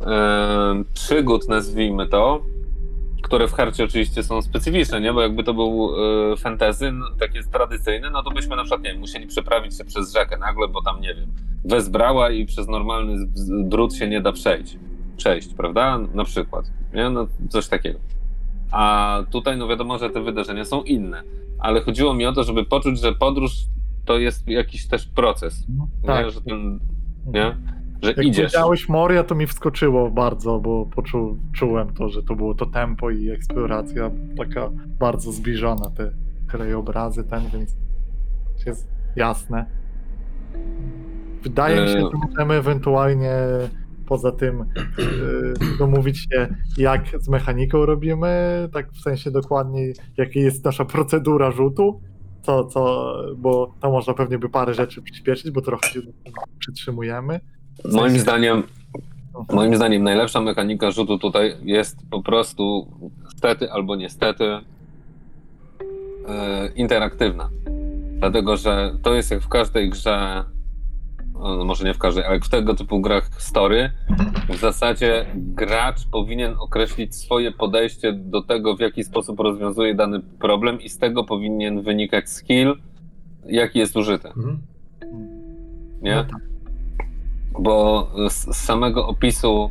e, 0.00 0.84
przygód, 0.94 1.48
nazwijmy 1.48 2.08
to, 2.08 2.42
które 3.22 3.48
w 3.48 3.52
harcie 3.52 3.84
oczywiście 3.84 4.22
są 4.22 4.42
specyficzne, 4.42 5.00
nie? 5.00 5.12
Bo 5.12 5.20
jakby 5.20 5.44
to 5.44 5.54
był 5.54 5.90
e, 6.32 6.36
fantasy, 6.36 6.92
no, 6.92 7.06
takie 7.20 7.42
tradycyjne, 7.42 8.10
no 8.10 8.22
to 8.22 8.30
byśmy 8.30 8.56
na 8.56 8.62
przykład, 8.62 8.82
nie 8.82 8.90
wiem, 8.90 9.00
musieli 9.00 9.26
przeprawić 9.26 9.78
się 9.78 9.84
przez 9.84 10.12
rzekę 10.12 10.38
nagle, 10.38 10.68
bo 10.68 10.82
tam, 10.82 11.00
nie 11.00 11.14
wiem, 11.14 11.26
wezbrała 11.64 12.30
i 12.30 12.46
przez 12.46 12.68
normalny 12.68 13.26
brud 13.64 13.94
się 13.94 14.08
nie 14.08 14.20
da 14.20 14.32
przejść, 14.32 14.78
przejść, 15.16 15.54
prawda? 15.54 15.98
Na 16.14 16.24
przykład, 16.24 16.70
nie? 16.94 17.10
No 17.10 17.26
coś 17.48 17.68
takiego. 17.68 17.98
A 18.70 19.18
tutaj, 19.30 19.56
no 19.58 19.68
wiadomo, 19.68 19.98
że 19.98 20.10
te 20.10 20.22
wydarzenia 20.22 20.64
są 20.64 20.82
inne, 20.82 21.22
ale 21.58 21.80
chodziło 21.80 22.14
mi 22.14 22.26
o 22.26 22.32
to, 22.32 22.44
żeby 22.44 22.64
poczuć, 22.64 23.00
że 23.00 23.12
podróż 23.12 23.52
to 24.04 24.18
jest 24.18 24.48
jakiś 24.48 24.86
też 24.88 25.06
proces, 25.06 25.66
No, 25.76 25.88
nie? 26.02 26.06
tak. 26.08 26.30
Że, 26.30 26.40
ten, 26.40 26.80
nie? 27.26 27.56
że 28.02 28.08
Jak 28.08 28.18
idziesz. 28.18 28.36
powiedziałeś 28.36 28.88
Moria, 28.88 29.24
to 29.24 29.34
mi 29.34 29.46
wskoczyło 29.46 30.10
bardzo, 30.10 30.58
bo 30.60 30.86
poczu, 30.86 31.38
czułem 31.52 31.92
to, 31.94 32.08
że 32.08 32.22
to 32.22 32.34
było 32.36 32.54
to 32.54 32.66
tempo 32.66 33.10
i 33.10 33.30
eksploracja 33.30 34.10
taka 34.38 34.70
bardzo 34.98 35.32
zbliżona, 35.32 35.90
te 35.90 36.10
krajobrazy, 36.48 37.24
ten, 37.24 37.42
więc 37.52 37.76
jest 38.66 38.88
jasne. 39.16 39.66
Wydaje 41.42 41.82
mi 41.82 41.88
się, 41.88 41.98
E, 41.98 42.00
że 42.00 42.10
możemy 42.30 42.54
ewentualnie 42.54 43.32
poza 44.06 44.32
tym 44.32 44.60
e, 44.62 44.64
domówić 45.78 46.18
się, 46.18 46.48
jak 46.78 47.02
z 47.18 47.28
mechaniką 47.28 47.86
robimy, 47.86 48.28
tak 48.72 48.92
w 48.92 49.00
sensie 49.00 49.30
dokładnie, 49.30 49.92
jaka 50.16 50.32
jest 50.40 50.64
nasza 50.64 50.84
procedura 50.84 51.50
rzutu, 51.50 52.00
co, 52.44 52.64
co, 52.64 53.14
bo 53.36 53.74
to 53.80 53.90
można 53.90 54.14
pewnie 54.14 54.38
by 54.38 54.48
parę 54.48 54.74
rzeczy 54.74 55.02
przyspieszyć, 55.02 55.50
bo 55.50 55.60
trochę 55.60 55.88
się 55.90 56.00
przytrzymujemy. 56.58 57.40
Moim 57.92 58.18
zdaniem, 58.18 58.62
No. 59.34 59.44
moim 59.52 59.76
zdaniem 59.76 60.02
najlepsza 60.02 60.40
mechanika 60.40 60.90
rzutu 60.90 61.18
tutaj 61.18 61.56
jest 61.62 61.96
po 62.10 62.22
prostu 62.22 62.86
stety 63.36 63.72
albo 63.72 63.96
niestety 63.96 64.44
e, 64.44 64.62
interaktywna. 66.76 67.50
Dlatego, 68.18 68.56
że 68.56 68.94
to 69.02 69.14
jest 69.14 69.30
jak 69.30 69.40
w 69.40 69.48
każdej 69.48 69.90
grze, 69.90 70.44
no 71.34 71.64
może 71.64 71.84
nie 71.84 71.94
w 71.94 71.98
każdej, 71.98 72.24
ale 72.24 72.40
w 72.40 72.48
tego 72.48 72.74
typu 72.74 73.00
grach 73.00 73.30
story, 73.42 73.90
w 74.48 74.56
zasadzie 74.56 75.26
gracz 75.34 76.06
powinien 76.06 76.54
określić 76.58 77.14
swoje 77.14 77.52
podejście 77.52 78.12
do 78.12 78.42
tego, 78.42 78.76
w 78.76 78.80
jaki 78.80 79.04
sposób 79.04 79.40
rozwiązuje 79.40 79.94
dany 79.94 80.20
problem 80.20 80.80
i 80.80 80.88
z 80.88 80.98
tego 80.98 81.24
powinien 81.24 81.82
wynikać 81.82 82.30
skill, 82.30 82.76
jaki 83.46 83.78
jest 83.78 83.96
użyty. 83.96 84.28
Mhm. 84.28 84.58
Nie? 86.02 86.14
No 86.14 86.24
tak. 86.24 86.40
bo 87.58 88.08
z, 88.28 88.56
samego 88.56 89.08
opisu, 89.08 89.70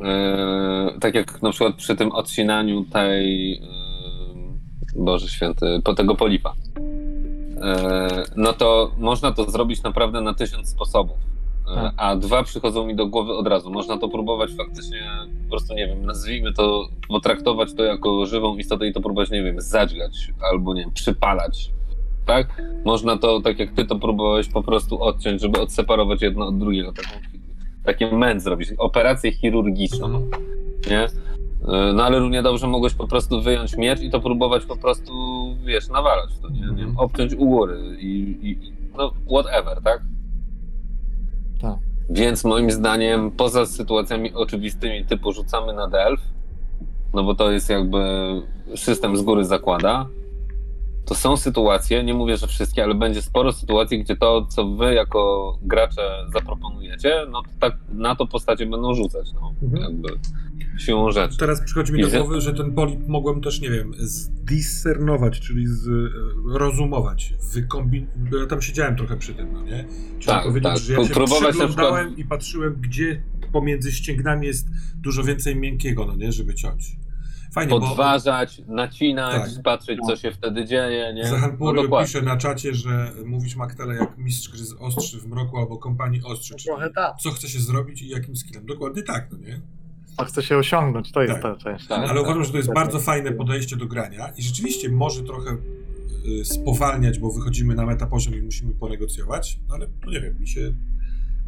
e, 0.00 0.98
tak 1.00 1.14
jak 1.14 1.42
na 1.42 1.50
przykład 1.50 1.76
przy 1.76 1.96
tym 1.96 2.12
odcinaniu 2.12 2.84
tej, 2.84 3.54
e, 3.54 3.60
Boże 4.96 5.28
Święty, 5.28 5.80
po 5.84 5.94
tego 5.94 6.14
polipa, 6.14 6.54
no 8.36 8.52
to 8.52 8.90
można 8.98 9.32
to 9.32 9.50
zrobić 9.50 9.82
naprawdę 9.82 10.20
na 10.20 10.34
tysiąc 10.34 10.68
sposobów. 10.68 11.16
E, 11.68 11.74
Tak. 11.74 11.94
A 11.96 12.16
dwa 12.16 12.42
przychodzą 12.42 12.86
mi 12.86 12.96
do 12.96 13.06
głowy 13.06 13.32
od 13.32 13.46
razu. 13.46 13.70
Można 13.70 13.98
to 13.98 14.08
próbować 14.08 14.50
faktycznie, 14.56 15.02
po 15.44 15.50
prostu 15.50 15.74
nie 15.74 15.86
wiem, 15.86 16.06
nazwijmy 16.06 16.52
to, 16.52 16.88
potraktować 17.08 17.74
to 17.74 17.84
jako 17.84 18.26
żywą 18.26 18.56
istotę 18.56 18.86
i 18.86 18.92
to 18.92 19.00
próbować, 19.00 19.30
nie 19.30 19.42
wiem, 19.42 19.60
zadźgać 19.60 20.32
albo 20.52 20.74
nie 20.74 20.80
wiem, 20.80 20.90
przypalać. 20.92 21.70
Tak? 22.26 22.62
Można 22.84 23.16
to, 23.18 23.40
tak 23.40 23.58
jak 23.58 23.72
ty 23.72 23.84
to 23.84 23.98
próbowałeś, 23.98 24.48
po 24.48 24.62
prostu 24.62 25.02
odciąć, 25.02 25.40
żeby 25.40 25.60
odseparować 25.60 26.22
jedno 26.22 26.46
od 26.46 26.58
drugiego. 26.58 26.92
Taką, 26.92 27.08
takie 27.84 28.16
męd 28.16 28.42
zrobić, 28.42 28.68
operację 28.78 29.32
chirurgiczną, 29.32 30.30
nie? 30.90 31.06
E, 31.68 31.92
No 31.92 32.04
ale 32.04 32.18
równie 32.18 32.42
dobrze 32.42 32.66
mogłeś 32.66 32.94
po 32.94 33.06
prostu 33.08 33.42
wyjąć 33.42 33.76
miecz 33.76 34.00
i 34.00 34.10
to 34.10 34.20
próbować 34.20 34.64
po 34.64 34.76
prostu, 34.76 35.12
wiesz, 35.64 35.88
nawalać 35.88 36.30
w 36.34 36.38
to, 36.40 36.48
nie? 36.48 36.60
nie 36.60 36.66
wiem, 36.66 36.70
Mhm. 36.78 36.98
obciąć 36.98 37.34
u 37.34 37.46
góry 37.48 37.96
i, 38.00 38.06
i 38.42 38.50
i- 38.68 38.72
no 38.98 39.12
whatever, 39.30 39.82
tak? 39.82 40.02
Tak. 41.60 41.76
Więc 42.10 42.44
moim 42.44 42.70
zdaniem, 42.70 43.30
poza 43.30 43.66
sytuacjami 43.66 44.32
oczywistymi 44.34 45.04
typu 45.04 45.32
rzucamy 45.32 45.72
na 45.72 45.88
delf, 45.88 46.20
no 47.14 47.24
bo 47.24 47.34
to 47.34 47.50
jest 47.50 47.70
jakby 47.70 47.98
system 48.76 49.16
z 49.16 49.22
góry 49.22 49.44
zakłada, 49.44 50.06
to 51.06 51.14
są 51.14 51.36
sytuacje, 51.36 52.04
nie 52.04 52.14
mówię, 52.14 52.36
że 52.36 52.46
wszystkie, 52.46 52.84
ale 52.84 52.94
będzie 52.94 53.22
sporo 53.22 53.52
sytuacji, 53.52 53.98
gdzie 54.04 54.16
to, 54.16 54.46
co 54.46 54.68
wy 54.68 54.94
jako 54.94 55.54
gracze 55.62 56.26
zaproponujecie, 56.32 57.14
no 57.30 57.42
to 57.42 57.48
tak 57.60 57.76
na 57.92 58.16
to 58.16 58.26
postacie 58.26 58.66
będą 58.66 58.94
rzucać, 58.94 59.32
no, 59.32 59.52
Mhm. 59.62 59.82
jakby 59.82 60.08
siłą 60.78 61.10
rzeczy. 61.10 61.36
Teraz 61.38 61.60
przychodzi 61.64 61.92
mi 61.92 62.02
do 62.02 62.10
głowy, 62.10 62.40
że 62.40 62.52
ten 62.54 62.72
polip 62.74 63.08
mogłem 63.08 63.40
też, 63.40 63.60
nie 63.60 63.70
wiem, 63.70 63.92
zdiscernować, 63.98 65.40
czyli 65.40 65.66
z, 65.66 65.88
e, 65.88 66.58
rozumować, 66.58 67.34
wykombin... 67.54 68.06
bo 68.16 68.36
Ja 68.36 68.46
tam 68.46 68.62
siedziałem 68.62 68.96
trochę 68.96 69.16
przy 69.16 69.34
tym, 69.34 69.52
no 69.52 69.62
nie? 69.62 69.84
Czyli 70.18 70.26
Tak, 70.26 70.44
powiedzieć, 70.44 70.70
tak. 70.72 70.78
że 70.78 70.92
ja 70.94 71.04
się 71.04 71.14
Próbować 71.14 71.50
przyglądałem 71.50 72.06
przykład- 72.06 72.18
i 72.18 72.24
patrzyłem, 72.24 72.76
gdzie 72.80 73.22
pomiędzy 73.52 73.92
ścięgnami 73.92 74.46
jest 74.46 74.68
dużo 74.96 75.22
więcej 75.24 75.56
miękkiego, 75.56 76.06
no 76.06 76.16
nie? 76.16 76.32
Żeby 76.32 76.54
ciąć. 76.54 76.96
Fajnie, 77.54 77.70
Podważać, 77.70 78.62
nacinać, 78.68 79.54
Tak. 79.54 79.62
patrzeć, 79.62 79.98
co 80.06 80.16
się 80.16 80.32
wtedy 80.32 80.64
dzieje, 80.64 81.06
bo 81.10 81.16
nie? 81.16 81.22
No 81.22 81.28
Zahanpury 81.28 81.82
dokładnie. 81.82 82.06
pisze 82.06 82.22
na 82.22 82.36
czacie, 82.36 82.74
że 82.74 83.12
mówisz 83.26 83.56
Maktele 83.56 83.94
jak 83.94 84.18
mistrz 84.18 84.48
gry 84.48 84.64
z 84.64 84.72
ostrzy 84.72 85.20
w 85.20 85.26
mroku 85.26 85.58
albo 85.58 85.78
kompanii 85.78 86.20
ostrzy, 86.24 86.54
czyli 86.54 86.64
Trochę 86.64 86.90
tak. 86.90 87.16
co 87.20 87.30
chce 87.30 87.48
się 87.48 87.60
zrobić 87.60 88.02
i 88.02 88.08
jakim 88.08 88.36
skillem. 88.36 88.66
Dokładnie 88.66 89.02
tak, 89.02 89.28
no 89.32 89.38
nie? 89.38 89.60
To 90.18 90.24
chce 90.24 90.42
się 90.42 90.56
osiągnąć, 90.56 91.12
to 91.12 91.22
jest 91.22 91.34
Tak. 91.34 91.42
ta 91.42 91.56
część. 91.56 91.86
Tak. 91.86 92.10
Ale 92.10 92.22
uważam, 92.22 92.44
że 92.44 92.50
to 92.50 92.56
jest 92.56 92.68
Tak. 92.68 92.74
bardzo 92.76 93.00
fajne 93.00 93.32
podejście 93.32 93.76
do 93.76 93.86
grania 93.86 94.28
i 94.36 94.42
rzeczywiście 94.42 94.88
może 94.88 95.22
trochę 95.22 95.56
y, 96.40 96.44
spowalniać, 96.44 97.18
bo 97.18 97.32
wychodzimy 97.32 97.74
na 97.74 97.86
metapoziom 97.86 98.34
i 98.34 98.42
musimy 98.42 98.74
ponegocjować, 98.74 99.58
no 99.68 99.74
ale 99.74 99.86
no 100.06 100.12
nie 100.12 100.20
wiem, 100.20 100.38
mi 100.40 100.48
się 100.48 100.60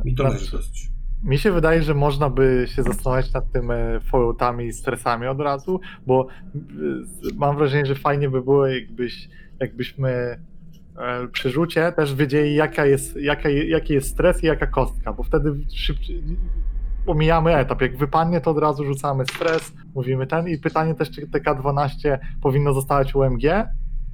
mi 0.04 0.14
to 0.14 0.22
Znaczy- 0.22 0.38
leży 0.40 0.52
dosyć. 0.52 0.90
Mi 1.22 1.38
się 1.38 1.52
wydaje, 1.52 1.82
że 1.82 1.94
można 1.94 2.30
by 2.30 2.66
się 2.76 2.82
zastanawiać 2.82 3.32
nad 3.32 3.52
tym 3.52 3.70
e, 3.70 4.00
falloutami 4.00 4.66
i 4.66 4.72
stresami 4.72 5.26
od 5.26 5.40
razu, 5.40 5.80
bo 6.06 6.26
e, 6.54 6.58
mam 7.34 7.56
wrażenie, 7.56 7.86
że 7.86 7.94
fajnie 7.94 8.30
by 8.30 8.42
było, 8.42 8.66
jakbyś, 8.66 9.28
jakbyśmy 9.60 10.08
e, 10.08 11.28
przy 11.32 11.50
rzucie 11.50 11.92
też 11.96 12.14
wiedzieli, 12.14 12.54
jaka 12.54 12.86
jest, 12.86 13.16
jaka, 13.16 13.48
jaki 13.50 13.92
jest 13.94 14.08
stres 14.08 14.42
i 14.42 14.46
jaka 14.46 14.66
kostka, 14.66 15.12
bo 15.12 15.22
wtedy 15.22 15.54
szybciej 15.74 16.22
omijamy 17.06 17.56
etap. 17.56 17.80
Jak 17.82 17.96
wypadnie, 17.96 18.40
to 18.40 18.50
od 18.50 18.58
razu 18.58 18.84
rzucamy 18.84 19.24
stres, 19.24 19.72
mówimy 19.94 20.26
ten 20.26 20.48
i 20.48 20.58
pytanie 20.58 20.94
też, 20.94 21.10
czy 21.10 21.26
TK12 21.26 22.18
powinno 22.42 22.74
zostawać 22.74 23.14
UMG, 23.14 23.42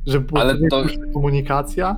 żeby 0.06 0.40
Ale 0.40 0.54
to- 0.70 0.82
komunikacja. 1.14 1.96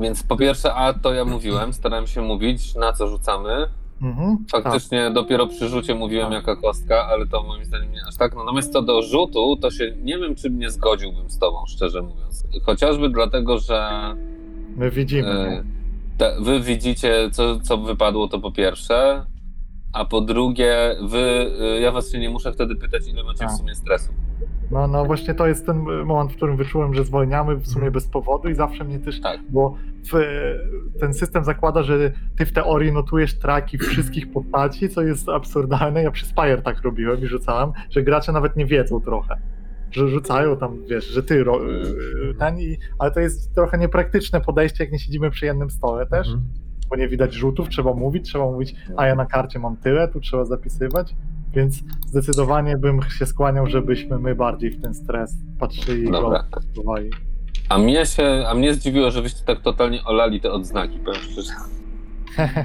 Więc 0.00 0.22
po 0.22 0.36
pierwsze, 0.36 0.74
a 0.74 0.92
to 0.94 1.14
ja 1.14 1.24
mówiłem, 1.24 1.72
starałem 1.72 2.06
się 2.06 2.22
mówić, 2.22 2.74
na 2.74 2.92
co 2.92 3.08
rzucamy. 3.08 3.66
Mhm, 4.02 4.44
Faktycznie 4.50 5.10
dopiero 5.10 5.46
przy 5.46 5.68
rzucie 5.68 5.94
mówiłem 5.94 6.26
Tak. 6.26 6.34
jaka 6.34 6.56
kostka, 6.56 7.06
ale 7.06 7.26
to 7.26 7.42
moim 7.42 7.64
zdaniem 7.64 7.92
nie 7.92 8.00
aż 8.08 8.16
tak. 8.16 8.34
Natomiast 8.36 8.72
co 8.72 8.82
do 8.82 9.02
rzutu, 9.02 9.56
to 9.56 9.70
się 9.70 9.92
nie 10.02 10.18
wiem, 10.18 10.34
czy 10.34 10.50
nie 10.50 10.70
zgodziłbym 10.70 11.30
z 11.30 11.38
tobą, 11.38 11.66
szczerze 11.66 12.02
mówiąc. 12.02 12.44
Chociażby 12.66 13.08
dlatego, 13.10 13.58
że 13.58 13.74
tak. 13.90 14.16
My 14.76 14.90
widzimy. 14.90 15.28
e, 15.30 15.62
te, 16.18 16.36
wy 16.40 16.60
widzicie, 16.60 17.30
co, 17.32 17.60
co 17.60 17.78
wypadło, 17.78 18.28
to 18.28 18.38
po 18.40 18.52
pierwsze. 18.52 19.24
A 19.92 20.04
po 20.04 20.20
drugie, 20.20 20.96
wy, 21.08 21.18
e, 21.60 21.80
ja 21.80 21.90
was 21.92 22.12
się 22.12 22.18
nie 22.18 22.30
muszę 22.30 22.52
wtedy 22.52 22.76
pytać, 22.76 23.08
ile 23.08 23.24
macie 23.24 23.36
w 23.44 23.48
Tak. 23.48 23.50
sumie 23.50 23.74
stresu. 23.74 24.12
No, 24.70 24.86
no 24.86 25.04
właśnie 25.04 25.34
to 25.34 25.46
jest 25.46 25.66
ten 25.66 25.78
moment, 26.04 26.32
w 26.32 26.36
którym 26.36 26.56
wyczułem, 26.56 26.94
że 26.94 27.04
zwolniamy 27.04 27.56
w 27.56 27.66
sumie 27.66 27.76
Mhm. 27.76 27.92
bez 27.92 28.08
powodu 28.08 28.48
i 28.48 28.54
zawsze 28.54 28.84
mnie 28.84 28.98
też, 28.98 29.20
Tak. 29.20 29.40
bo 29.50 29.76
w, 30.12 30.16
ten 31.00 31.14
system 31.14 31.44
zakłada, 31.44 31.82
że 31.82 32.12
ty 32.38 32.46
w 32.46 32.52
teorii 32.52 32.92
notujesz 32.92 33.38
traki 33.38 33.78
wszystkich 33.78 34.32
postaci, 34.32 34.88
co 34.88 35.02
jest 35.02 35.28
absurdalne. 35.28 36.02
Ja 36.02 36.10
przy 36.10 36.26
Spire 36.26 36.62
tak 36.62 36.82
robiłem 36.82 37.20
i 37.22 37.26
rzucałem, 37.26 37.72
że 37.90 38.02
gracze 38.02 38.32
nawet 38.32 38.56
nie 38.56 38.66
wiedzą 38.66 39.00
trochę. 39.00 39.36
Że 39.90 40.08
rzucają 40.08 40.56
tam, 40.56 40.84
wiesz, 40.86 41.04
że 41.08 41.22
ty 41.22 41.44
ro, 41.44 41.60
ten 42.38 42.58
i, 42.60 42.78
ale 42.98 43.10
to 43.10 43.20
jest 43.20 43.54
trochę 43.54 43.78
niepraktyczne 43.78 44.40
podejście, 44.40 44.84
jak 44.84 44.92
nie 44.92 44.98
siedzimy 44.98 45.30
przy 45.30 45.46
jednym 45.46 45.70
stole 45.70 46.06
też, 46.06 46.26
Mhm. 46.26 46.44
Bo 46.92 46.96
nie 46.96 47.08
widać 47.08 47.34
rzutów, 47.34 47.68
trzeba 47.68 47.94
mówić, 47.94 48.26
trzeba 48.28 48.44
mówić, 48.44 48.74
a 48.96 49.06
ja 49.06 49.14
na 49.14 49.26
karcie 49.26 49.58
mam 49.58 49.76
tyle, 49.76 50.08
tu 50.08 50.20
trzeba 50.20 50.44
zapisywać, 50.44 51.14
więc 51.54 51.82
zdecydowanie 52.06 52.76
bym 52.76 53.00
się 53.18 53.26
skłaniał, 53.26 53.66
żebyśmy 53.66 54.18
my 54.18 54.34
bardziej 54.34 54.70
w 54.70 54.82
ten 54.82 54.94
stres 54.94 55.36
patrzyli 55.58 56.02
i 56.02 56.10
go 56.10 56.20
Dobra. 56.22 56.44
A 57.68 57.78
mnie 57.78 58.06
się, 58.06 58.44
a 58.48 58.54
mnie 58.54 58.74
zdziwiło, 58.74 59.10
żebyście 59.10 59.44
tak 59.44 59.60
totalnie 59.60 60.04
olali 60.04 60.40
te 60.40 60.52
odznaki, 60.52 60.98
powiem 60.98 61.20
szczerze. 61.20 61.52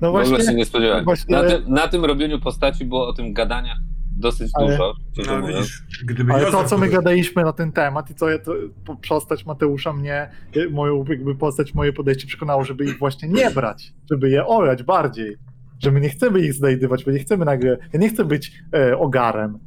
No 0.00 0.08
W 0.08 0.14
ogóle 0.14 0.24
się 0.24 0.30
właśnie, 0.30 0.54
nie 0.54 0.64
spodziewałem. 0.64 1.04
właśnie- 1.04 1.36
Na, 1.36 1.48
tym, 1.48 1.62
na 1.68 1.88
tym 1.88 2.04
robieniu 2.04 2.40
postaci 2.40 2.84
było 2.84 3.08
o 3.08 3.12
tym 3.12 3.32
gadaniach 3.32 3.78
dosyć 4.20 4.50
Ale- 4.54 4.70
dużo. 4.70 4.94
No 5.26 5.40
mówiąc. 5.40 5.56
widzisz, 5.58 5.84
gdyby 6.04 6.32
ale 6.32 6.50
to, 6.50 6.64
co 6.64 6.78
my 6.78 6.88
gadaliśmy 6.88 7.42
na 7.44 7.52
ten 7.52 7.72
temat 7.72 8.10
i 8.10 8.14
co 8.14 8.28
ja 8.30 8.38
to, 8.38 8.52
po- 8.84 8.96
postać 9.08 9.46
Mateusza 9.46 9.92
mnie, 9.92 10.30
moją 10.70 11.04
jakby 11.08 11.34
postać, 11.34 11.74
moje 11.74 11.92
podejście 11.92 12.26
przekonało, 12.26 12.64
żeby 12.64 12.84
ich 12.84 12.98
właśnie 12.98 13.28
nie 13.28 13.50
brać, 13.50 13.92
żeby 14.10 14.30
je 14.30 14.46
orać 14.46 14.82
bardziej, 14.82 15.36
że 15.82 15.92
my 15.92 16.00
nie 16.00 16.08
chcemy 16.08 16.40
ich 16.40 16.54
znajdywać, 16.54 17.04
bo 17.04 17.10
nie 17.10 17.18
chcemy 17.18 17.44
nagle, 17.44 17.78
ja 17.92 18.00
nie 18.00 18.08
chcę 18.08 18.24
być 18.24 18.52
e, 18.74 18.98
ogarem. 18.98 19.58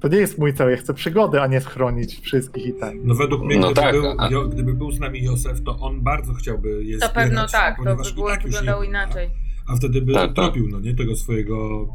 To 0.00 0.08
nie 0.08 0.18
jest 0.18 0.38
mój 0.38 0.54
cel, 0.54 0.70
ja 0.70 0.76
chcę 0.76 0.94
przygody, 0.94 1.40
a 1.40 1.46
nie 1.46 1.60
schronić 1.60 2.20
wszystkich 2.20 2.66
i 2.66 2.72
tak. 2.72 2.94
No 3.04 3.14
według 3.14 3.42
mnie, 3.44 3.56
No 3.58 3.66
gdyby, 3.66 3.80
tak, 3.80 3.92
był, 3.94 4.04
a- 4.18 4.28
Jo, 4.30 4.48
gdyby 4.48 4.74
był 4.74 4.90
z 4.92 5.00
nami 5.00 5.24
Józef, 5.24 5.62
to 5.64 5.78
on 5.78 6.00
bardzo 6.02 6.34
chciałby 6.34 6.84
je 6.84 6.98
To 6.98 7.08
pewno 7.08 7.46
tak, 7.48 7.76
to 7.76 7.82
ponieważ 7.82 8.08
by 8.08 8.14
było, 8.14 8.28
tak 8.30 8.42
wyglądało 8.42 8.82
inaczej. 8.84 9.30
A 9.68 9.76
wtedy 9.76 10.02
by 10.02 10.12
Tak, 10.12 10.26
tak. 10.26 10.34
tropił, 10.34 10.68
no 10.68 10.80
nie, 10.80 10.94
tego 10.94 11.16
swojego 11.16 11.88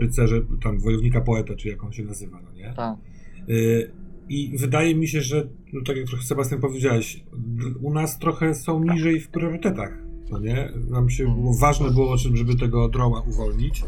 rycerza, 0.00 0.36
tam 0.62 0.78
wojownika 0.78 1.20
poeta, 1.20 1.54
czy 1.54 1.68
jak 1.68 1.84
on 1.84 1.92
się 1.92 2.04
nazywa, 2.04 2.40
no 2.42 2.52
nie? 2.52 2.72
Tak. 2.76 2.98
Y, 3.48 3.90
I 4.28 4.58
wydaje 4.58 4.94
mi 4.94 5.08
się, 5.08 5.22
że, 5.22 5.48
no 5.72 5.80
tak 5.86 5.96
jak 5.96 6.06
trochę 6.06 6.24
Sebastian 6.24 6.60
powiedziałeś, 6.60 7.24
u 7.80 7.92
nas 7.92 8.18
trochę 8.18 8.54
są 8.54 8.84
niżej 8.84 9.20
w 9.20 9.28
priorytetach, 9.28 9.98
no 10.30 10.38
nie? 10.38 10.72
Nam 10.90 11.10
się 11.10 11.24
było, 11.24 11.54
ważne 11.54 11.90
było, 11.90 12.16
żeby 12.16 12.56
tego 12.56 12.88
droła 12.88 13.20
uwolnić. 13.20 13.84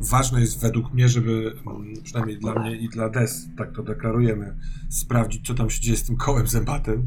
Ważne 0.00 0.40
jest 0.40 0.60
według 0.60 0.94
mnie, 0.94 1.08
żeby, 1.08 1.52
mm, 1.66 1.94
przynajmniej 2.02 2.38
dla 2.38 2.54
mnie 2.54 2.76
i 2.76 2.88
dla 2.88 3.08
Des, 3.08 3.48
tak 3.56 3.72
to 3.72 3.82
deklarujemy, 3.82 4.56
sprawdzić, 4.88 5.46
co 5.46 5.54
tam 5.54 5.70
się 5.70 5.80
dzieje 5.80 5.96
z 5.96 6.04
tym 6.04 6.16
kołem 6.16 6.46
zębatym. 6.46 7.06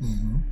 Mhm. 0.00 0.47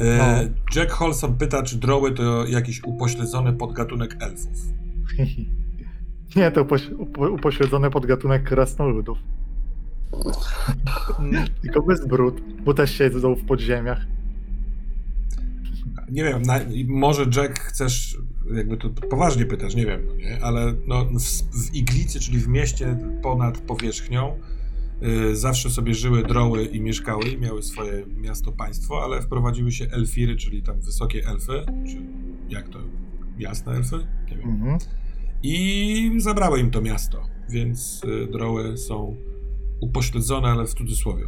E, 0.00 0.18
No. 0.18 0.54
Jack 0.76 0.92
Holson 0.92 1.38
pyta, 1.38 1.62
czy 1.62 1.76
droły 1.76 2.12
to 2.12 2.46
jakiś 2.46 2.84
upośledzony 2.84 3.52
podgatunek 3.52 4.16
elfów. 4.20 4.52
Nie, 6.36 6.50
to 6.50 6.62
upoś, 6.62 6.90
upo, 6.90 7.30
upośledzony 7.30 7.90
podgatunek 7.90 8.42
krasnoludów. 8.44 9.18
Tylko 11.62 11.82
bez 11.82 12.06
brud, 12.06 12.40
bo 12.64 12.74
też 12.74 12.98
siedzą 12.98 13.34
w 13.34 13.44
podziemiach. 13.44 14.06
Nie 16.10 16.24
wiem, 16.24 16.42
na, 16.42 16.60
może 16.86 17.26
Jack 17.36 17.58
chcesz, 17.60 18.18
jakby 18.54 18.76
to 18.76 18.90
poważnie 18.90 19.46
pytasz, 19.46 19.74
nie 19.74 19.86
wiem, 19.86 20.00
no 20.06 20.14
nie, 20.14 20.44
ale 20.44 20.74
no, 20.86 21.04
w, 21.04 21.62
w 21.62 21.74
Iglicy, 21.74 22.20
czyli 22.20 22.38
w 22.38 22.48
mieście 22.48 22.98
ponad 23.22 23.58
powierzchnią, 23.58 24.38
zawsze 25.32 25.70
sobie 25.70 25.94
żyły 25.94 26.22
droły 26.22 26.64
i 26.64 26.80
mieszkały 26.80 27.24
i 27.28 27.38
miały 27.38 27.62
swoje 27.62 28.06
miasto, 28.06 28.52
państwo, 28.52 29.04
ale 29.04 29.22
wprowadziły 29.22 29.72
się 29.72 29.86
elfiry, 29.90 30.36
czyli 30.36 30.62
tam 30.62 30.80
wysokie 30.80 31.26
elfy, 31.26 31.64
czy 31.86 32.02
jak 32.48 32.68
to, 32.68 32.78
jasne 33.38 33.72
elfy? 33.72 33.96
Nie 34.30 34.36
wiem. 34.36 34.50
Mhm. 34.50 34.78
I 35.42 36.12
zabrały 36.18 36.60
im 36.60 36.70
to 36.70 36.82
miasto, 36.82 37.22
więc 37.50 38.04
y, 38.04 38.26
droły 38.32 38.76
są 38.76 39.16
upośledzone, 39.80 40.48
ale 40.48 40.66
w 40.66 40.74
cudzysłowie. 40.74 41.24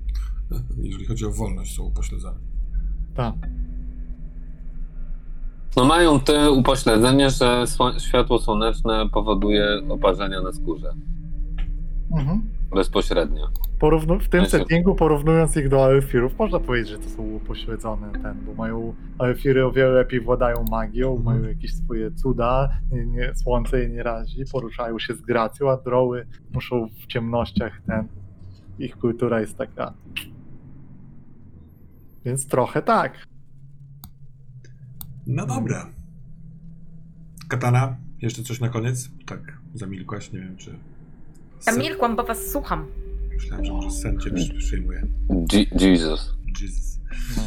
Jeżeli 0.82 1.04
chodzi 1.04 1.26
o 1.26 1.30
wolność, 1.30 1.76
są 1.76 1.82
upośledzone. 1.82 2.38
Tak. 3.14 3.34
No 5.76 5.84
mają 5.84 6.20
te 6.20 6.50
upośledzenie, 6.50 7.30
że 7.30 7.64
światło 7.98 8.38
słoneczne 8.38 9.08
powoduje 9.12 9.66
oparzenia 9.88 10.40
na 10.40 10.52
skórze. 10.52 10.94
Mhm. 12.12 12.42
Bezpośrednio. 12.74 13.48
Porównu- 13.80 14.20
w 14.20 14.28
tym 14.28 14.44
się- 14.44 14.50
settingu, 14.50 14.94
porównując 14.94 15.56
ich 15.56 15.68
do 15.68 15.92
Elfirów, 15.92 16.38
można 16.38 16.60
powiedzieć, 16.60 16.88
że 16.88 16.98
to 16.98 17.08
są 17.10 17.22
upośledzone 17.22 18.12
ten, 18.22 18.44
bo 18.46 18.54
mają 18.54 18.94
Elfiry 19.18 19.64
o 19.66 19.72
wiele 19.72 19.90
lepiej 19.90 20.20
władają 20.20 20.64
magią, 20.70 21.16
Mhm. 21.16 21.24
mają 21.24 21.48
jakieś 21.48 21.74
swoje 21.74 22.10
cuda, 22.12 22.70
nie, 22.92 23.06
nie, 23.06 23.34
słońce 23.34 23.80
je 23.80 23.88
nie 23.88 24.02
razi, 24.02 24.44
poruszają 24.52 24.98
się 24.98 25.14
z 25.14 25.20
gracją, 25.20 25.70
a 25.70 25.76
droły 25.76 26.26
muszą 26.54 26.88
w 27.02 27.06
ciemnościach 27.06 27.80
ten. 27.86 28.08
Ich 28.78 28.96
kultura 28.98 29.40
jest 29.40 29.58
taka. 29.58 29.92
Więc 32.24 32.46
trochę 32.48 32.82
tak. 32.82 33.26
No 35.26 35.46
dobra. 35.46 35.86
Katana, 37.48 37.96
jeszcze 38.22 38.42
coś 38.42 38.60
na 38.60 38.68
koniec? 38.68 39.10
Tak, 39.26 39.58
zamilkłaś, 39.74 40.32
nie 40.32 40.38
wiem 40.40 40.56
czy... 40.56 40.78
Ja 41.66 41.72
milkłam, 41.76 42.16
bo 42.16 42.24
was 42.24 42.50
słucham. 42.50 42.86
Myślałem, 43.34 43.64
że 43.64 43.72
może 43.72 43.90
sen 43.90 44.20
cię 44.20 44.30
przy- 44.30 44.54
przyjmuje. 44.54 45.02
Je- 45.52 45.90
Jesus. 45.90 46.34
Jesus. 46.62 47.00
No. 47.36 47.42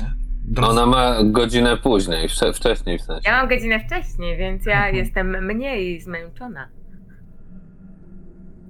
Drodzy, 0.46 0.72
Ona 0.72 0.86
ma 0.86 1.24
godzinę 1.24 1.78
później, 1.78 2.28
wcze- 2.30 2.54
wcześniej 2.54 3.00
w 3.00 3.02
sensie. 3.02 3.30
Ja 3.30 3.38
mam 3.38 3.50
godzinę 3.50 3.80
wcześniej, 3.80 4.38
więc 4.38 4.66
ja 4.66 4.90
jestem 4.90 5.46
mniej 5.46 6.02
zmęczona. 6.02 6.68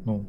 No. 0.06 0.20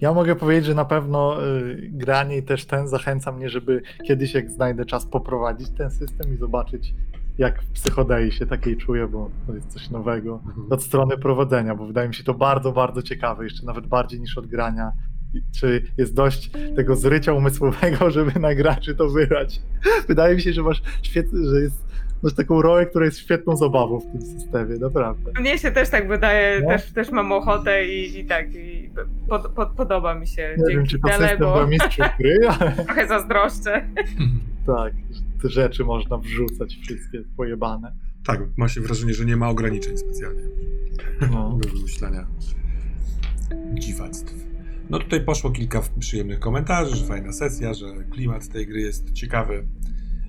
Ja 0.00 0.12
mogę 0.14 0.36
powiedzieć, 0.36 0.64
że 0.64 0.74
na 0.74 0.84
pewno 0.84 1.46
y, 1.46 1.88
granie 1.92 2.36
i 2.36 2.42
też 2.42 2.64
ten 2.64 2.88
zachęca 2.88 3.32
mnie, 3.32 3.48
żeby 3.48 3.82
kiedyś 4.06 4.34
jak 4.34 4.50
znajdę 4.50 4.84
czas 4.84 5.06
poprowadzić 5.06 5.68
ten 5.70 5.90
system 5.90 6.34
i 6.34 6.36
zobaczyć 6.36 6.94
jak 7.40 7.62
w 7.62 7.70
psychodei 7.70 8.32
się 8.32 8.46
takiej 8.46 8.76
czuję, 8.76 9.06
bo 9.08 9.30
to 9.46 9.54
jest 9.54 9.68
coś 9.72 9.90
nowego 9.90 10.40
Mhm. 10.46 10.66
od 10.72 10.82
strony 10.82 11.18
prowadzenia, 11.18 11.74
bo 11.74 11.86
wydaje 11.86 12.08
mi 12.08 12.14
się 12.14 12.24
to 12.24 12.34
bardzo, 12.34 12.72
bardzo 12.72 13.02
ciekawe, 13.02 13.44
jeszcze 13.44 13.66
nawet 13.66 13.86
bardziej 13.86 14.20
niż 14.20 14.38
od 14.38 14.46
grania. 14.46 14.92
I 15.34 15.42
Czy 15.60 15.82
jest 15.98 16.14
dość 16.14 16.50
tego 16.76 16.96
zrycia 16.96 17.32
umysłowego, 17.32 18.10
żeby 18.16 18.40
na 18.40 18.54
graczy 18.54 18.94
to 18.94 19.08
wyrać? 19.08 19.60
Wydaje 20.08 20.34
mi 20.34 20.42
się, 20.42 20.52
że 20.52 20.62
masz 20.62 20.82
świetny, 21.02 21.48
że 21.50 21.60
jest 21.60 21.90
masz 22.22 22.34
taką 22.34 22.62
rolę, 22.62 22.86
która 22.86 23.04
jest 23.04 23.18
świetną 23.18 23.56
zabawą 23.56 24.00
w 24.00 24.12
tym 24.12 24.22
systemie, 24.22 24.76
naprawdę. 24.78 25.32
Mnie 25.40 25.58
się 25.58 25.70
też 25.70 25.88
tak 25.90 26.08
wydaje, 26.08 26.60
No. 26.60 26.68
też, 26.68 26.92
też 26.92 27.10
mam 27.10 27.32
ochotę 27.32 27.86
i, 27.86 28.18
i 28.18 28.24
tak, 28.24 28.54
i 28.54 28.90
pod, 29.28 29.48
pod, 29.48 29.68
podoba 29.68 30.14
mi 30.14 30.26
się. 30.26 30.54
Nie 30.68 30.74
wiem, 30.76 30.86
czy 30.86 30.98
to 30.98 31.08
system 31.08 31.38
bo 31.38 31.54
dla 31.54 31.66
mistrzów 31.66 32.06
gry, 32.18 32.38
ale 32.60 32.72
trochę 32.86 33.08
zazdroszczę. 33.08 33.86
tak, 34.66 34.92
te 35.42 35.48
rzeczy 35.48 35.84
można 35.84 36.18
wrzucać 36.18 36.76
wszystkie 36.82 37.22
pojebane. 37.36 37.92
Tak, 38.26 38.40
ma 38.56 38.68
się 38.68 38.80
wrażenie, 38.80 39.14
że 39.14 39.24
nie 39.24 39.36
ma 39.36 39.48
ograniczeń 39.48 39.96
specjalnie 39.98 40.42
No. 41.32 41.58
do 41.62 41.68
wymyślania 41.68 42.26
dziwactw. 43.74 44.34
No 44.90 44.98
tutaj 44.98 45.24
poszło 45.24 45.50
kilka 45.50 45.82
przyjemnych 45.98 46.40
komentarzy, 46.40 46.96
że 46.96 47.04
fajna 47.04 47.32
sesja, 47.32 47.74
że 47.74 47.86
klimat 48.10 48.48
tej 48.48 48.66
gry 48.66 48.80
jest 48.80 49.12
ciekawy. 49.12 49.66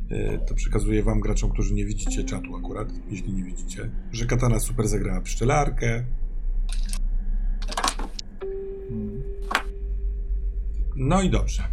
E, 0.10 0.38
To 0.38 0.56
przekazuję 0.56 1.04
wam 1.04 1.20
graczom, 1.20 1.50
którzy 1.52 1.74
nie 1.74 1.86
widzicie 1.86 2.24
czatu 2.24 2.56
akurat, 2.56 2.90
jeśli 3.10 3.34
nie 3.34 3.44
widzicie, 3.44 3.90
że 4.12 4.26
Katana 4.26 4.60
super 4.60 4.88
zagrała 4.88 5.22
pszczelarkę. 5.22 6.06
Mm. 8.92 9.22
No 10.96 11.22
i 11.22 11.30
dobrze. 11.30 11.64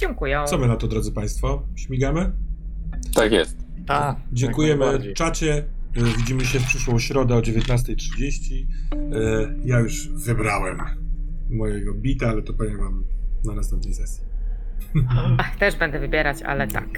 Dziękuję. 0.00 0.44
Co 0.48 0.58
my 0.58 0.68
na 0.68 0.76
to, 0.76 0.88
drodzy 0.88 1.12
Państwo? 1.12 1.62
Śmigamy? 1.76 2.32
Tak 3.14 3.32
jest. 3.32 3.56
Tak, 3.86 4.16
Dziękujemy 4.32 4.70
jak 4.84 4.90
najbardziej. 4.90 5.14
czacie. 5.14 5.64
Y, 5.96 6.02
Widzimy 6.18 6.44
się 6.44 6.58
w 6.60 6.66
przyszłą 6.66 6.98
środę 6.98 7.34
o 7.36 7.40
19.30. 7.40 8.54
Y, 8.54 9.58
Ja 9.64 9.78
już 9.80 10.08
wybrałem 10.08 10.78
mojego 11.50 11.94
bita, 11.94 12.28
ale 12.28 12.42
to 12.42 12.52
powiem 12.54 12.78
wam 12.78 13.04
na 13.44 13.54
następnej 13.54 13.94
sesji. 13.94 14.24
Ach, 15.38 15.56
też 15.56 15.76
będę 15.76 16.00
wybierać, 16.00 16.42
ale 16.42 16.68
tak. 16.68 16.88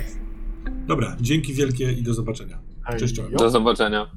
Dobra, 0.86 1.16
dzięki 1.20 1.54
wielkie 1.54 1.92
i 1.92 2.02
do 2.02 2.14
zobaczenia. 2.14 2.58
Cześć, 2.98 3.16
czołem. 3.16 3.32
Do 3.32 3.50
zobaczenia. 3.50 4.10